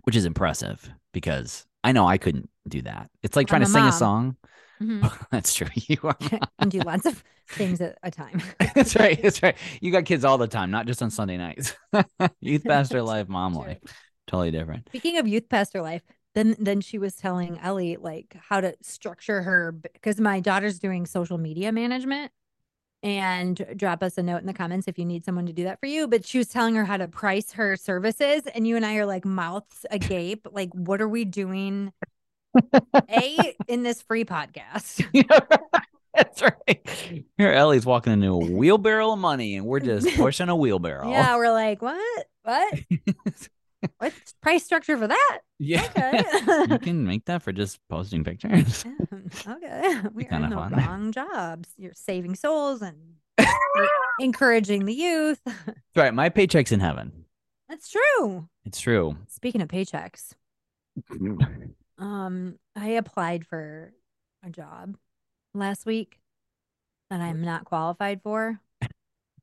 which 0.03 0.15
is 0.15 0.25
impressive 0.25 0.89
because 1.13 1.65
I 1.83 1.91
know 1.91 2.05
I 2.07 2.17
couldn't 2.17 2.49
do 2.67 2.81
that. 2.83 3.09
It's 3.23 3.35
like 3.35 3.45
I'm 3.45 3.47
trying 3.47 3.61
to 3.61 3.67
a 3.67 3.69
sing 3.69 3.81
a 3.81 3.85
mom. 3.85 3.91
song. 3.91 4.37
Mhm. 4.81 5.27
That's 5.31 5.53
true. 5.53 5.67
You 5.75 5.97
are. 6.03 6.17
and 6.59 6.69
do 6.71 6.79
lots 6.81 7.05
of 7.05 7.23
things 7.49 7.79
at 7.81 7.97
a 8.03 8.11
time. 8.11 8.41
that's 8.75 8.95
right. 8.95 9.21
That's 9.21 9.41
right. 9.43 9.55
You 9.81 9.91
got 9.91 10.05
kids 10.05 10.25
all 10.25 10.37
the 10.37 10.47
time, 10.47 10.71
not 10.71 10.85
just 10.87 11.01
on 11.01 11.11
Sunday 11.11 11.37
nights. 11.37 11.75
Youth 12.41 12.63
pastor 12.63 13.01
life, 13.03 13.27
mom 13.29 13.53
life, 13.53 13.77
totally 14.27 14.51
different. 14.51 14.87
Speaking 14.89 15.17
of 15.17 15.27
youth 15.27 15.47
pastor 15.47 15.81
life, 15.81 16.01
then 16.35 16.55
then 16.59 16.81
she 16.81 16.97
was 16.97 17.15
telling 17.15 17.59
Ellie 17.59 17.97
like 17.97 18.35
how 18.49 18.61
to 18.61 18.75
structure 18.81 19.41
her 19.41 19.71
because 19.71 20.19
my 20.19 20.39
daughter's 20.39 20.79
doing 20.79 21.05
social 21.05 21.37
media 21.37 21.71
management. 21.71 22.31
And 23.03 23.63
drop 23.75 24.01
us 24.01 24.17
a 24.17 24.23
note 24.23 24.37
in 24.37 24.47
the 24.47 24.53
comments 24.53 24.87
if 24.87 24.97
you 24.97 25.05
need 25.05 25.23
someone 25.23 25.45
to 25.45 25.53
do 25.53 25.65
that 25.65 25.79
for 25.79 25.85
you. 25.85 26.07
But 26.07 26.25
she 26.25 26.39
was 26.39 26.47
telling 26.47 26.73
her 26.73 26.85
how 26.85 26.97
to 26.97 27.07
price 27.07 27.51
her 27.51 27.75
services, 27.75 28.41
and 28.55 28.67
you 28.67 28.75
and 28.77 28.85
I 28.85 28.95
are 28.95 29.05
like 29.05 29.25
mouths 29.25 29.85
agape. 29.91 30.47
Like, 30.51 30.73
what 30.73 31.01
are 31.01 31.07
we 31.07 31.23
doing? 31.23 31.93
A 32.93 33.55
in 33.67 33.83
this 33.83 34.01
free 34.01 34.25
podcast. 34.25 35.05
that's 36.15 36.41
right. 36.41 37.25
Here, 37.37 37.51
Ellie's 37.51 37.85
walking 37.85 38.13
into 38.13 38.29
a 38.29 38.37
wheelbarrow 38.37 39.11
of 39.13 39.19
money, 39.19 39.55
and 39.55 39.65
we're 39.65 39.79
just 39.81 40.07
pushing 40.17 40.49
a 40.49 40.55
wheelbarrow. 40.55 41.09
Yeah, 41.09 41.35
we're 41.35 41.51
like, 41.51 41.81
what? 41.81 42.27
What? 42.43 42.79
What's 43.97 44.33
price 44.41 44.63
structure 44.63 44.97
for 44.97 45.07
that? 45.07 45.39
Yeah. 45.59 45.83
Okay. 45.85 46.23
you 46.73 46.79
can 46.79 47.05
make 47.07 47.25
that 47.25 47.41
for 47.43 47.51
just 47.51 47.79
posting 47.89 48.23
pictures. 48.23 48.85
okay. 49.47 50.01
We 50.13 50.25
are 50.25 50.29
kinda 50.29 50.45
in 50.45 50.49
the 50.49 50.55
fun. 50.55 50.71
wrong 50.73 51.11
jobs. 51.11 51.69
You're 51.77 51.93
saving 51.93 52.35
souls 52.35 52.81
and 52.81 52.95
encouraging 54.19 54.85
the 54.85 54.93
youth. 54.93 55.41
right. 55.95 56.13
My 56.13 56.29
paycheck's 56.29 56.71
in 56.71 56.79
heaven. 56.79 57.25
That's 57.69 57.89
true. 57.89 58.47
It's 58.65 58.79
true. 58.79 59.17
Speaking 59.27 59.61
of 59.61 59.67
paychecks, 59.67 60.33
um, 61.97 62.59
I 62.75 62.89
applied 62.89 63.45
for 63.47 63.93
a 64.45 64.49
job 64.49 64.97
last 65.53 65.85
week 65.85 66.19
that 67.09 67.21
I'm 67.21 67.41
not 67.43 67.65
qualified 67.65 68.21
for. 68.21 68.59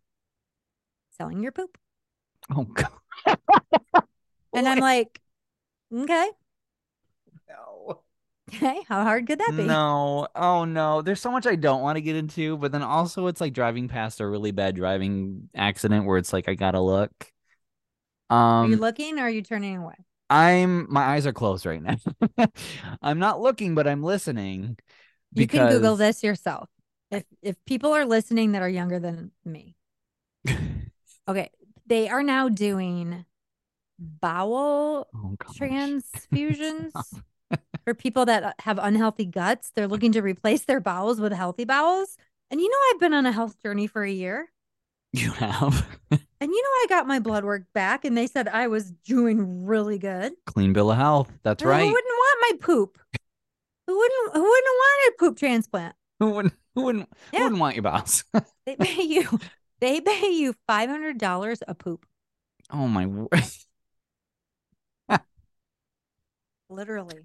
selling 1.10 1.42
your 1.42 1.52
poop? 1.52 1.78
Oh 2.54 2.64
god. 2.74 2.90
And 4.54 4.68
I'm 4.68 4.80
like, 4.80 5.20
Okay. 5.92 6.30
No. 7.48 8.02
Okay. 8.52 8.80
How 8.88 9.04
hard 9.04 9.26
could 9.26 9.40
that 9.40 9.54
be? 9.56 9.66
No. 9.66 10.28
Oh 10.34 10.64
no. 10.64 11.02
There's 11.02 11.20
so 11.20 11.30
much 11.30 11.46
I 11.46 11.56
don't 11.56 11.82
want 11.82 11.96
to 11.96 12.02
get 12.02 12.16
into, 12.16 12.56
but 12.58 12.72
then 12.72 12.82
also 12.82 13.26
it's 13.26 13.40
like 13.40 13.52
driving 13.52 13.88
past 13.88 14.20
a 14.20 14.26
really 14.26 14.52
bad 14.52 14.76
driving 14.76 15.48
accident 15.54 16.06
where 16.06 16.18
it's 16.18 16.32
like 16.32 16.48
I 16.48 16.54
gotta 16.54 16.80
look. 16.80 17.12
Um, 18.30 18.38
Are 18.38 18.66
you 18.68 18.76
Um 18.76 18.76
looking 18.76 19.18
or 19.18 19.22
are 19.22 19.30
you 19.30 19.42
turning 19.42 19.76
away? 19.76 19.96
I'm 20.30 20.86
my 20.90 21.02
eyes 21.02 21.26
are 21.26 21.32
closed 21.32 21.66
right 21.66 21.82
now. 21.82 21.96
I'm 23.02 23.18
not 23.18 23.40
looking, 23.40 23.74
but 23.74 23.86
I'm 23.86 24.02
listening. 24.02 24.78
You 25.34 25.46
can 25.46 25.68
Google 25.68 25.96
this 25.96 26.22
yourself. 26.22 26.68
If 27.10 27.24
if 27.42 27.56
people 27.66 27.92
are 27.92 28.06
listening 28.06 28.52
that 28.52 28.62
are 28.62 28.68
younger 28.68 28.98
than 28.98 29.32
me, 29.44 29.76
okay, 31.28 31.50
they 31.86 32.08
are 32.08 32.22
now 32.22 32.48
doing 32.48 33.24
bowel 33.98 35.08
Oh 35.14 35.36
transfusions 35.54 36.92
for 37.84 37.94
people 37.94 38.24
that 38.26 38.54
have 38.60 38.78
unhealthy 38.78 39.26
guts. 39.26 39.72
They're 39.74 39.88
looking 39.88 40.12
to 40.12 40.22
replace 40.22 40.64
their 40.64 40.80
bowels 40.80 41.20
with 41.20 41.32
healthy 41.32 41.64
bowels. 41.64 42.16
And 42.50 42.60
you 42.60 42.68
know, 42.70 42.78
I've 42.90 43.00
been 43.00 43.14
on 43.14 43.26
a 43.26 43.32
health 43.32 43.60
journey 43.62 43.86
for 43.86 44.02
a 44.04 44.10
year. 44.10 44.50
You 45.16 45.30
have 45.32 45.86
And 46.10 46.20
you 46.52 46.62
know, 46.62 46.68
I 46.82 46.86
got 46.88 47.06
my 47.06 47.20
blood 47.20 47.44
work 47.44 47.64
back 47.72 48.04
and 48.04 48.16
they 48.18 48.26
said 48.26 48.48
I 48.48 48.66
was 48.66 48.90
doing 48.90 49.64
really 49.64 49.96
good. 49.98 50.32
clean 50.46 50.72
bill 50.72 50.90
of 50.90 50.96
health. 50.96 51.30
That's 51.44 51.62
And 51.62 51.70
Who 51.70 51.76
wouldn't 51.92 51.92
want 51.92 52.38
my 52.50 52.56
poop? 52.60 52.98
Who 53.86 53.96
wouldn't 53.96 54.34
who 54.34 54.40
wouldn't 54.42 54.76
want 54.76 55.08
a 55.08 55.12
poop 55.18 55.38
transplant? 55.38 55.94
Who 56.18 56.30
wouldn't 56.30 56.54
who 56.74 56.82
wouldn't 56.82 57.08
Yeah. 57.32 57.38
who 57.38 57.44
wouldn't 57.44 57.60
want 57.60 57.76
your 57.76 57.82
boss? 57.82 58.24
They 58.66 58.76
pay 58.76 59.02
you 59.02 59.38
they 59.80 60.00
pay 60.00 60.30
you 60.32 60.54
five 60.66 60.88
hundred 60.90 61.18
dollars 61.18 61.62
a 61.68 61.74
poop. 61.74 62.04
oh 62.72 62.88
my 62.88 63.06
word. 63.06 63.28
Literally. 66.68 67.20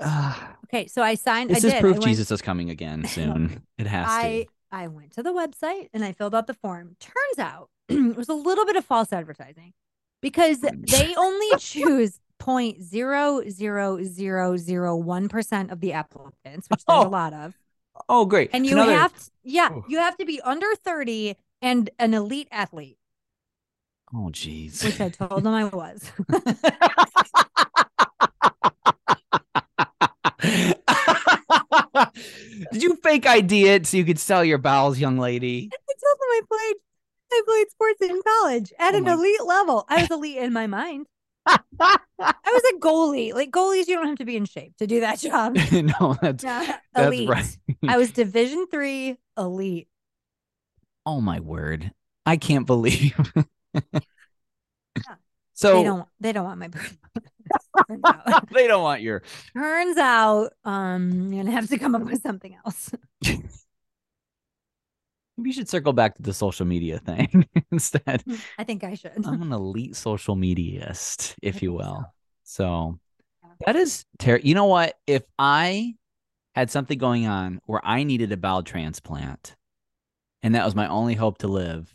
Okay, 0.70 0.86
so 0.86 1.02
I 1.02 1.14
signed 1.14 1.48
this 1.48 1.64
I 1.64 1.68
is 1.68 1.72
did. 1.74 1.80
proof 1.80 1.94
went- 1.94 2.04
Jesus 2.04 2.30
is 2.30 2.42
coming 2.42 2.68
again 2.68 3.06
soon. 3.06 3.62
It 3.78 3.86
has 3.86 4.06
I 4.08 4.46
I 4.70 4.88
went 4.88 5.12
to 5.12 5.22
the 5.22 5.32
website 5.32 5.88
and 5.92 6.04
I 6.04 6.12
filled 6.12 6.34
out 6.34 6.46
the 6.46 6.54
form. 6.54 6.96
Turns 7.00 7.38
out 7.38 7.70
it 7.88 8.16
was 8.16 8.28
a 8.28 8.34
little 8.34 8.66
bit 8.66 8.76
of 8.76 8.84
false 8.84 9.12
advertising 9.12 9.72
because 10.20 10.60
mm. 10.60 10.88
they 10.88 11.14
only 11.16 11.48
choose 11.58 12.20
point 12.38 12.82
zero 12.82 13.42
zero 13.48 14.02
zero 14.04 14.56
zero 14.56 14.96
one 14.96 15.28
percent 15.28 15.70
of 15.70 15.80
the 15.80 15.92
applicants, 15.92 16.68
which 16.70 16.84
there's 16.84 17.04
Oh. 17.04 17.06
a 17.06 17.08
lot 17.08 17.32
of. 17.32 17.54
Oh 18.08 18.26
great. 18.26 18.50
And 18.52 18.64
you 18.64 18.72
Another- 18.72 18.96
have 18.96 19.12
to, 19.12 19.30
yeah, 19.42 19.72
Oof. 19.72 19.84
you 19.88 19.98
have 19.98 20.16
to 20.18 20.24
be 20.24 20.40
under 20.42 20.68
30 20.84 21.36
and 21.60 21.90
an 21.98 22.14
elite 22.14 22.46
athlete, 22.52 22.96
Oh 24.14 24.28
jeez. 24.30 24.84
which 24.84 25.00
I 25.00 25.08
told 25.08 25.42
them 25.42 25.52
I 25.54 25.64
was. 25.64 26.12
Did 32.78 32.84
you 32.90 32.94
fake 33.02 33.26
ID 33.26 33.66
it 33.66 33.86
so 33.88 33.96
you 33.96 34.04
could 34.04 34.20
sell 34.20 34.44
your 34.44 34.58
bowels, 34.58 35.00
young 35.00 35.18
lady? 35.18 35.68
I 35.72 35.92
told 35.94 36.18
them 36.20 36.28
I 36.30 36.40
played 36.48 36.74
I 37.32 37.42
played 37.44 37.70
sports 37.72 38.00
in 38.02 38.22
college 38.22 38.72
at 38.78 38.94
Oh 38.94 38.98
an 38.98 39.02
my- 39.04 39.14
elite 39.14 39.44
level. 39.44 39.84
I 39.88 40.02
was 40.02 40.10
elite 40.12 40.36
in 40.36 40.52
my 40.52 40.68
mind. 40.68 41.06
I 41.46 41.58
was 42.20 42.62
a 42.72 42.78
goalie. 42.78 43.34
Like 43.34 43.50
goalies, 43.50 43.88
you 43.88 43.96
don't 43.96 44.06
have 44.06 44.18
to 44.18 44.24
be 44.24 44.36
in 44.36 44.44
shape 44.44 44.76
to 44.76 44.86
do 44.86 45.00
that 45.00 45.18
job. 45.28 45.56
no, 45.72 46.16
that's 46.22 46.44
that's 46.44 46.78
elite. 46.96 47.28
right. 47.28 47.56
I 47.88 47.96
was 47.96 48.12
Division 48.12 48.66
three 48.70 49.16
elite. 49.36 49.88
Oh 51.04 51.20
my 51.20 51.40
word. 51.40 51.90
I 52.24 52.36
can't 52.36 52.64
believe. 52.66 53.18
They 55.60 55.68
so 55.68 55.84
don't. 55.84 56.08
They 56.20 56.32
don't 56.32 56.44
want 56.44 56.60
my. 56.60 56.68
Out, 58.04 58.52
they 58.52 58.66
don't 58.66 58.82
want 58.82 59.00
your 59.00 59.22
turns 59.56 59.96
out, 59.96 60.52
um, 60.64 61.32
you're 61.32 61.42
gonna 61.44 61.54
have 61.54 61.68
to 61.70 61.78
come 61.78 61.94
up 61.94 62.02
with 62.02 62.20
something 62.20 62.54
else. 62.66 62.90
Maybe 65.36 65.50
you 65.50 65.52
should 65.52 65.68
circle 65.68 65.92
back 65.92 66.16
to 66.16 66.22
the 66.22 66.34
social 66.34 66.66
media 66.66 66.98
thing 66.98 67.46
instead. 67.72 68.24
I 68.58 68.64
think 68.64 68.82
I 68.84 68.94
should. 68.94 69.12
I'm 69.24 69.40
an 69.42 69.52
elite 69.52 69.94
social 69.96 70.34
mediaist, 70.36 71.34
if 71.42 71.62
you 71.62 71.70
so. 71.70 71.76
will. 71.76 72.04
So 72.42 72.98
Yeah. 73.42 73.50
that 73.66 73.76
is 73.76 74.04
terrible. 74.18 74.46
You 74.46 74.54
know 74.54 74.66
what? 74.66 74.94
If 75.06 75.22
I 75.38 75.94
had 76.54 76.70
something 76.70 76.98
going 76.98 77.26
on 77.26 77.60
where 77.66 77.80
I 77.84 78.02
needed 78.02 78.32
a 78.32 78.36
bowel 78.36 78.64
transplant 78.64 79.54
and 80.42 80.54
that 80.56 80.64
was 80.64 80.74
my 80.74 80.88
only 80.88 81.14
hope 81.14 81.38
to 81.38 81.48
live, 81.48 81.94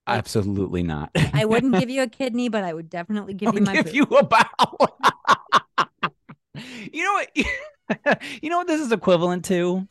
Absolutely 0.07 0.83
not. 0.83 1.09
I 1.33 1.43
wouldn't 1.45 1.77
give 1.77 1.89
you 1.89 2.01
a 2.03 2.07
kidney, 2.19 2.47
but 2.49 2.63
I 2.63 2.73
would 2.73 2.89
definitely 2.89 3.33
give 3.33 3.53
you 3.53 3.59
I'll 3.59 3.65
my. 3.65 3.73
give 3.75 3.85
poop. 3.87 3.93
you 3.95 4.03
a 4.03 4.23
bowel. 4.23 4.97
you 6.91 7.03
know 7.03 7.13
what? 7.13 7.37
you 8.41 8.49
know 8.49 8.57
what 8.57 8.67
this 8.67 8.79
is 8.81 8.91
equivalent 8.93 9.43
to? 9.45 9.87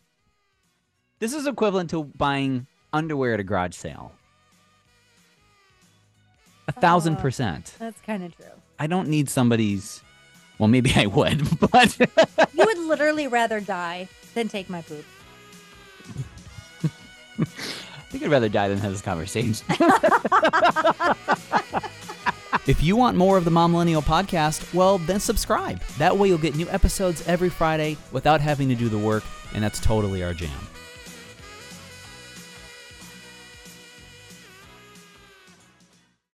This 1.18 1.32
is 1.34 1.46
equivalent 1.46 1.90
to 1.90 2.04
buying 2.04 2.66
underwear 2.92 3.34
at 3.34 3.40
a 3.40 3.44
garage 3.44 3.74
sale. 3.74 4.12
A 6.68 6.72
thousand 6.72 7.16
Uh, 7.16 7.20
percent. 7.20 7.74
That's 7.78 8.00
kind 8.00 8.24
of 8.24 8.34
true. 8.36 8.46
I 8.78 8.86
don't 8.86 9.08
need 9.08 9.28
somebody's. 9.30 10.02
Well, 10.58 10.68
maybe 10.68 10.92
I 10.96 11.06
would, 11.06 11.46
but 11.70 11.98
You 11.98 12.64
would 12.64 12.78
literally 12.78 13.28
rather 13.28 13.60
die 13.60 14.08
than 14.34 14.48
take 14.48 14.70
my 14.70 14.82
poop. 14.82 15.04
I 17.38 17.44
think 18.08 18.24
I'd 18.24 18.30
rather 18.30 18.48
die 18.48 18.68
than 18.68 18.78
have 18.78 18.92
this 18.92 19.02
conversation. 19.02 19.54
if 22.66 22.82
you 22.82 22.96
want 22.96 23.16
more 23.16 23.36
of 23.36 23.44
the 23.44 23.50
Mom 23.50 23.72
Millennial 23.72 24.00
podcast, 24.00 24.72
well, 24.72 24.96
then 24.98 25.20
subscribe. 25.20 25.80
That 25.98 26.16
way 26.16 26.28
you'll 26.28 26.38
get 26.38 26.56
new 26.56 26.68
episodes 26.70 27.26
every 27.28 27.50
Friday 27.50 27.98
without 28.12 28.40
having 28.40 28.68
to 28.70 28.74
do 28.74 28.88
the 28.88 28.98
work, 28.98 29.24
and 29.54 29.62
that's 29.62 29.80
totally 29.80 30.22
our 30.22 30.32
jam. 30.32 30.50